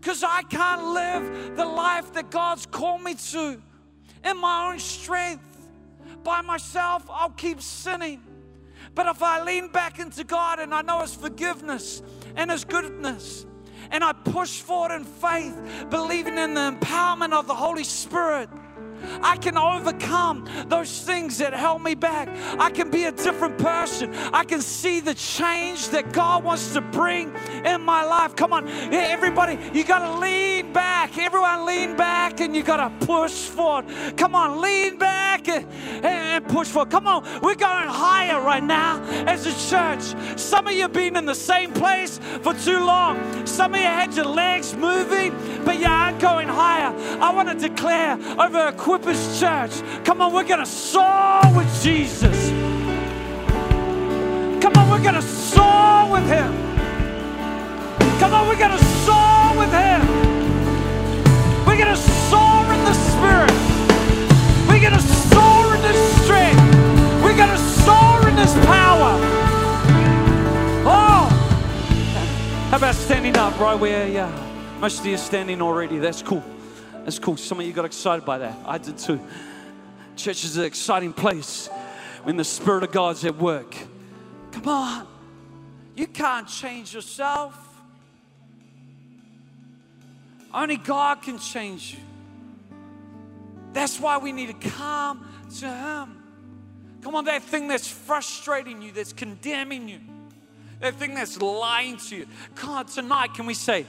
because 0.00 0.24
I 0.24 0.42
can't 0.42 0.84
live 0.88 1.56
the 1.56 1.64
life 1.64 2.12
that 2.14 2.30
God's 2.30 2.66
called 2.66 3.02
me 3.02 3.14
to 3.14 3.62
in 4.24 4.36
my 4.38 4.70
own 4.70 4.78
strength. 4.78 5.68
By 6.24 6.40
myself, 6.40 7.04
I'll 7.10 7.30
keep 7.30 7.60
sinning. 7.60 8.22
But 8.94 9.06
if 9.06 9.22
I 9.22 9.42
lean 9.42 9.68
back 9.68 9.98
into 9.98 10.24
God 10.24 10.58
and 10.58 10.74
I 10.74 10.82
know 10.82 11.00
His 11.00 11.14
forgiveness 11.14 12.02
and 12.36 12.50
His 12.50 12.64
goodness, 12.64 13.46
and 13.90 14.02
I 14.02 14.12
push 14.12 14.60
forward 14.60 14.94
in 14.94 15.04
faith, 15.04 15.86
believing 15.90 16.38
in 16.38 16.54
the 16.54 16.76
empowerment 16.78 17.32
of 17.32 17.46
the 17.46 17.54
Holy 17.54 17.84
Spirit, 17.84 18.48
I 19.22 19.36
can 19.36 19.56
overcome 19.56 20.46
those 20.66 21.00
things 21.02 21.38
that 21.38 21.52
held 21.54 21.82
me 21.82 21.94
back. 21.94 22.28
I 22.58 22.70
can 22.70 22.90
be 22.90 23.04
a 23.04 23.12
different 23.12 23.58
person. 23.58 24.14
I 24.32 24.44
can 24.44 24.60
see 24.60 25.00
the 25.00 25.14
change 25.14 25.88
that 25.90 26.12
God 26.12 26.44
wants 26.44 26.72
to 26.74 26.80
bring 26.80 27.34
in 27.64 27.80
my 27.82 28.04
life. 28.04 28.36
Come 28.36 28.52
on, 28.52 28.68
everybody, 28.68 29.58
you 29.72 29.84
got 29.84 30.00
to 30.00 30.18
lean 30.18 30.72
back. 30.72 31.18
Everyone, 31.18 31.66
lean 31.66 31.96
back 31.96 32.40
and 32.40 32.54
you 32.54 32.62
got 32.62 32.76
to 32.76 33.06
push 33.06 33.32
forward. 33.32 33.86
Come 34.16 34.34
on, 34.34 34.60
lean 34.60 34.98
back 34.98 35.48
and, 35.48 35.66
and 36.04 36.46
push 36.48 36.68
forward. 36.68 36.90
Come 36.90 37.06
on, 37.06 37.24
we're 37.40 37.54
going 37.54 37.88
higher 37.88 38.40
right 38.40 38.62
now 38.62 39.02
as 39.26 39.46
a 39.46 39.70
church. 39.70 40.38
Some 40.38 40.66
of 40.66 40.72
you 40.72 40.82
have 40.82 40.92
been 40.92 41.16
in 41.16 41.24
the 41.24 41.34
same 41.34 41.72
place 41.72 42.18
for 42.42 42.54
too 42.54 42.84
long. 42.84 43.46
Some 43.46 43.74
of 43.74 43.80
you 43.80 43.86
had 43.86 44.14
your 44.14 44.26
legs 44.26 44.74
moving, 44.74 45.34
but 45.64 45.78
you 45.78 45.86
aren't 45.86 46.20
going 46.20 46.48
higher. 46.48 46.92
I 47.20 47.32
want 47.32 47.48
to 47.48 47.68
declare 47.68 48.18
over 48.38 48.66
a 48.66 48.72
Equippers 48.92 49.40
Church. 49.40 50.04
Come 50.04 50.20
on, 50.20 50.34
we're 50.34 50.44
going 50.44 50.60
to 50.60 50.66
soar 50.66 51.40
with 51.56 51.82
Jesus. 51.82 52.50
Come 54.60 54.74
on, 54.76 54.90
we're 54.90 55.02
going 55.02 55.14
to 55.14 55.22
soar 55.22 56.12
with 56.12 56.26
Him. 56.28 56.52
Come 58.18 58.34
on, 58.34 58.48
we're 58.48 58.58
going 58.58 58.70
to 58.70 58.84
soar 59.06 59.56
with 59.56 59.72
Him. 59.72 60.06
We're 61.64 61.78
going 61.78 61.88
to 61.88 61.96
soar 61.96 62.70
in 62.70 62.84
the 62.84 62.92
Spirit. 62.92 63.50
We're 64.68 64.80
going 64.80 64.92
to 64.92 65.00
soar 65.00 65.74
in 65.74 65.80
this 65.80 66.24
strength. 66.24 66.60
We're 67.24 67.36
going 67.36 67.48
to 67.48 67.58
soar 67.58 68.28
in 68.28 68.36
this 68.36 68.52
power. 68.66 69.18
Oh! 70.84 71.28
How 72.70 72.76
about 72.76 72.94
standing 72.94 73.38
up 73.38 73.58
right 73.58 73.74
where 73.74 74.06
you 74.06 74.18
are? 74.18 74.78
Most 74.80 75.00
of 75.00 75.06
you 75.06 75.14
are 75.14 75.18
standing 75.18 75.62
already. 75.62 75.96
That's 75.96 76.20
cool. 76.20 76.44
That's 77.04 77.18
cool. 77.18 77.36
Some 77.36 77.60
of 77.60 77.66
you 77.66 77.72
got 77.72 77.84
excited 77.84 78.24
by 78.24 78.38
that. 78.38 78.56
I 78.64 78.78
did 78.78 78.98
too. 78.98 79.20
Church 80.16 80.44
is 80.44 80.56
an 80.56 80.64
exciting 80.64 81.12
place 81.12 81.68
when 82.22 82.36
the 82.36 82.44
Spirit 82.44 82.84
of 82.84 82.92
God's 82.92 83.24
at 83.24 83.36
work. 83.36 83.74
Come 84.52 84.68
on. 84.68 85.06
You 85.96 86.06
can't 86.06 86.46
change 86.46 86.94
yourself. 86.94 87.58
Only 90.54 90.76
God 90.76 91.22
can 91.22 91.38
change 91.38 91.94
you. 91.94 92.00
That's 93.72 93.98
why 93.98 94.18
we 94.18 94.32
need 94.32 94.48
to 94.48 94.68
come 94.70 95.26
to 95.58 95.68
Him. 95.68 96.22
Come 97.02 97.14
on, 97.16 97.24
that 97.24 97.42
thing 97.42 97.68
that's 97.68 97.88
frustrating 97.88 98.80
you, 98.80 98.92
that's 98.92 99.12
condemning 99.12 99.88
you, 99.88 99.98
that 100.80 100.94
thing 100.96 101.14
that's 101.14 101.40
lying 101.40 101.96
to 101.96 102.16
you. 102.16 102.26
God, 102.54 102.88
tonight, 102.88 103.34
can 103.34 103.46
we 103.46 103.54
say, 103.54 103.86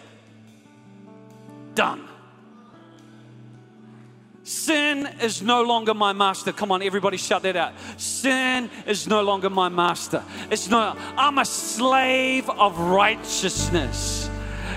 done? 1.75 2.07
Sin 4.43 5.07
is 5.21 5.41
no 5.41 5.63
longer 5.63 5.93
my 5.93 6.11
master. 6.11 6.51
Come 6.51 6.71
on, 6.71 6.81
everybody 6.81 7.17
shout 7.17 7.43
that 7.43 7.55
out. 7.55 7.73
Sin 7.97 8.69
is 8.85 9.07
no 9.07 9.21
longer 9.21 9.49
my 9.49 9.69
master. 9.69 10.23
It's 10.51 10.69
no, 10.69 10.95
I'm 11.17 11.37
a 11.37 11.45
slave 11.45 12.49
of 12.49 12.77
righteousness. 12.77 14.29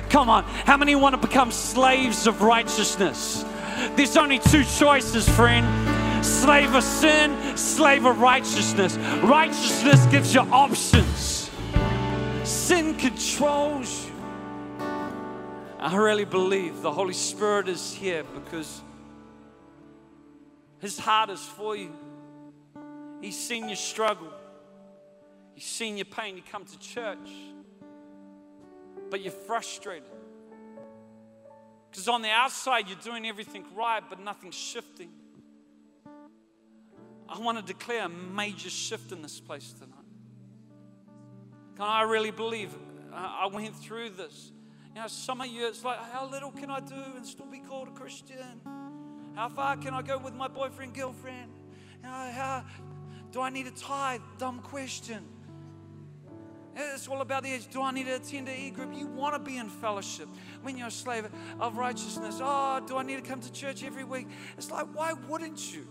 Come 0.08 0.30
on, 0.30 0.44
how 0.44 0.76
many 0.76 0.94
want 0.94 1.20
to 1.20 1.26
become 1.26 1.50
slaves 1.50 2.28
of 2.28 2.42
righteousness? 2.42 3.44
There's 3.96 4.16
only 4.16 4.38
two 4.38 4.64
choices, 4.64 5.28
friend 5.28 5.66
slave 6.24 6.74
of 6.74 6.82
sin, 6.82 7.56
slave 7.56 8.04
of 8.04 8.20
righteousness. 8.20 8.96
Righteousness 9.22 10.06
gives 10.06 10.34
you 10.34 10.40
options, 10.40 11.50
sin 12.44 12.94
controls 12.94 14.06
you. 14.06 14.12
I 15.78 15.94
really 15.96 16.24
believe 16.24 16.82
the 16.82 16.90
Holy 16.90 17.14
Spirit 17.14 17.68
is 17.68 17.92
here 17.92 18.24
because 18.34 18.82
his 20.80 20.98
heart 20.98 21.30
is 21.30 21.44
for 21.44 21.76
you. 21.76 21.92
He's 23.20 23.38
seen 23.38 23.68
your 23.68 23.76
struggle. 23.76 24.32
He's 25.54 25.64
seen 25.64 25.96
your 25.96 26.04
pain. 26.04 26.36
You 26.36 26.42
come 26.50 26.64
to 26.64 26.78
church, 26.78 27.30
but 29.10 29.22
you're 29.22 29.32
frustrated. 29.32 30.10
Because 31.90 32.08
on 32.08 32.20
the 32.20 32.28
outside, 32.28 32.88
you're 32.88 32.98
doing 32.98 33.26
everything 33.26 33.64
right, 33.74 34.02
but 34.06 34.20
nothing's 34.20 34.54
shifting. 34.54 35.10
I 37.28 37.38
want 37.40 37.58
to 37.58 37.64
declare 37.64 38.04
a 38.04 38.08
major 38.08 38.70
shift 38.70 39.12
in 39.12 39.22
this 39.22 39.40
place 39.40 39.72
tonight. 39.72 39.94
Can 41.76 41.86
I 41.86 42.02
really 42.02 42.30
believe 42.30 42.74
uh, 43.12 43.16
I 43.16 43.46
went 43.46 43.74
through 43.76 44.10
this? 44.10 44.52
You 44.94 45.00
know, 45.02 45.08
some 45.08 45.40
of 45.40 45.46
you, 45.46 45.66
it's 45.66 45.84
like, 45.84 45.98
how 46.12 46.26
little 46.26 46.50
can 46.50 46.70
I 46.70 46.80
do 46.80 46.94
and 47.16 47.26
still 47.26 47.46
be 47.46 47.58
called 47.58 47.88
a 47.88 47.92
Christian? 47.92 48.60
How 49.36 49.50
far 49.50 49.76
can 49.76 49.92
I 49.92 50.00
go 50.00 50.16
with 50.16 50.32
my 50.32 50.48
boyfriend, 50.48 50.94
girlfriend? 50.94 51.52
How, 52.02 52.30
how 52.30 52.64
do 53.32 53.42
I 53.42 53.50
need 53.50 53.66
a 53.66 53.70
tithe? 53.70 54.22
Dumb 54.38 54.60
question. 54.60 55.22
It's 56.74 57.06
all 57.06 57.20
about 57.20 57.42
the 57.42 57.50
edge. 57.50 57.68
Do 57.68 57.82
I 57.82 57.90
need 57.90 58.06
to 58.06 58.16
attend 58.16 58.48
a 58.48 58.58
e 58.58 58.70
group? 58.70 58.94
You 58.94 59.06
want 59.06 59.34
to 59.34 59.38
be 59.38 59.58
in 59.58 59.68
fellowship 59.68 60.28
when 60.62 60.78
you're 60.78 60.88
a 60.88 60.90
slave 60.90 61.28
of 61.60 61.76
righteousness. 61.76 62.38
Oh, 62.42 62.82
do 62.86 62.96
I 62.96 63.02
need 63.02 63.16
to 63.16 63.28
come 63.28 63.40
to 63.40 63.52
church 63.52 63.84
every 63.84 64.04
week? 64.04 64.26
It's 64.56 64.70
like, 64.70 64.86
why 64.94 65.12
wouldn't 65.12 65.74
you? 65.74 65.86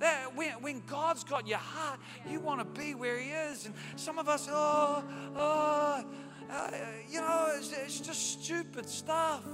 That 0.00 0.34
when, 0.34 0.50
when 0.60 0.82
God's 0.86 1.22
got 1.22 1.46
your 1.46 1.58
heart, 1.58 2.00
you 2.28 2.40
want 2.40 2.58
to 2.58 2.80
be 2.80 2.96
where 2.96 3.20
He 3.20 3.30
is. 3.30 3.66
And 3.66 3.76
some 3.94 4.18
of 4.18 4.28
us, 4.28 4.48
oh, 4.50 5.04
oh, 5.36 6.04
uh, 6.50 6.70
you 7.08 7.20
know, 7.20 7.52
it's, 7.56 7.72
it's 7.72 8.00
just 8.00 8.42
stupid 8.42 8.88
stuff. 8.88 9.44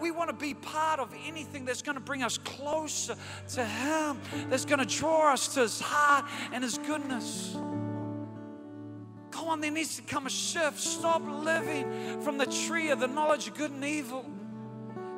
We 0.00 0.10
want 0.10 0.30
to 0.30 0.36
be 0.36 0.54
part 0.54 1.00
of 1.00 1.12
anything 1.26 1.64
that's 1.64 1.82
going 1.82 1.96
to 1.96 2.00
bring 2.00 2.22
us 2.22 2.38
closer 2.38 3.16
to 3.54 3.64
Him, 3.64 4.20
that's 4.48 4.64
going 4.64 4.78
to 4.78 4.86
draw 4.86 5.32
us 5.32 5.54
to 5.54 5.60
His 5.60 5.80
heart 5.80 6.26
and 6.52 6.62
His 6.62 6.78
goodness. 6.78 7.56
Come 9.30 9.48
on, 9.48 9.60
there 9.60 9.70
needs 9.70 9.96
to 9.96 10.02
come 10.02 10.26
a 10.26 10.30
shift. 10.30 10.78
Stop 10.78 11.22
living 11.26 12.20
from 12.22 12.38
the 12.38 12.46
tree 12.46 12.90
of 12.90 13.00
the 13.00 13.08
knowledge 13.08 13.48
of 13.48 13.54
good 13.54 13.72
and 13.72 13.84
evil. 13.84 14.24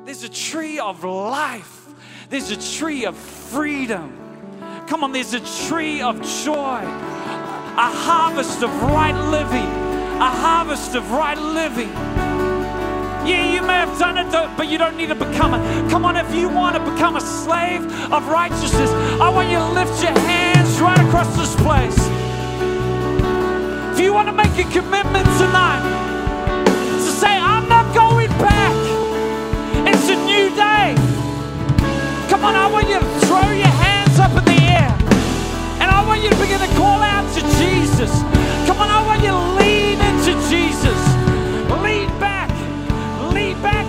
There's 0.05 0.23
a 0.23 0.29
tree 0.29 0.79
of 0.79 1.03
life, 1.03 1.87
there's 2.29 2.49
a 2.49 2.77
tree 2.77 3.05
of 3.05 3.15
freedom. 3.15 4.17
Come 4.87 5.03
on, 5.03 5.11
there's 5.11 5.33
a 5.33 5.67
tree 5.67 6.01
of 6.01 6.21
joy, 6.43 6.79
a 6.81 7.91
harvest 7.91 8.63
of 8.63 8.71
right 8.83 9.15
living, 9.29 9.67
a 10.19 10.29
harvest 10.29 10.95
of 10.95 11.11
right 11.11 11.37
living. 11.37 12.16
Yeah, 13.27 13.43
you 13.53 13.61
may 13.61 13.73
have 13.83 13.99
done 13.99 14.17
it, 14.17 14.31
but 14.55 14.69
you 14.69 14.77
don't 14.77 14.95
need 14.95 15.09
to 15.09 15.15
become 15.15 15.53
it. 15.53 15.91
Come 15.91 16.05
on, 16.05 16.15
if 16.15 16.33
you 16.33 16.47
want 16.47 16.77
to 16.77 16.91
become 16.91 17.17
a 17.17 17.21
slave 17.21 17.83
of 18.09 18.25
righteousness, 18.29 18.89
I 19.19 19.27
want 19.27 19.49
you 19.49 19.57
to 19.57 19.69
lift 19.75 20.01
your 20.01 20.17
hands 20.23 20.79
right 20.79 20.97
across 21.05 21.27
this 21.35 21.53
place. 21.57 21.97
If 23.91 23.99
you 23.99 24.13
want 24.13 24.29
to 24.29 24.31
make 24.31 24.55
a 24.55 24.63
commitment 24.71 25.27
tonight 25.35 25.83
to 27.03 27.11
say, 27.19 27.35
I'm 27.35 27.67
not 27.67 27.93
going 27.93 28.29
back, 28.39 28.75
it's 29.91 30.07
a 30.07 30.15
new 30.23 30.47
day. 30.55 30.95
Come 32.29 32.45
on, 32.45 32.55
I 32.55 32.71
want 32.71 32.87
you 32.87 32.97
to 32.97 33.09
throw 33.27 33.51
your 33.51 33.75
hands 33.83 34.17
up 34.19 34.31
in 34.39 34.45
the 34.45 34.61
air. 34.71 34.95
And 35.83 35.91
I 35.91 36.01
want 36.07 36.23
you 36.23 36.29
to 36.29 36.35
begin 36.37 36.61
to 36.61 36.71
call 36.77 37.01
out 37.03 37.27
to 37.35 37.41
Jesus. 37.59 38.11
Come 38.67 38.79
on, 38.79 38.89
I 38.89 39.05
want 39.05 39.21
you 39.21 39.31
to 39.31 39.55
leave. 39.59 39.66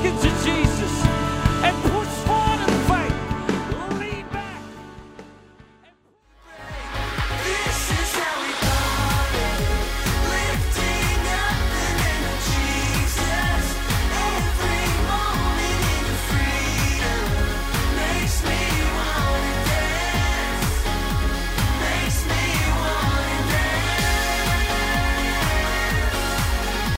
seconds. 0.03 0.38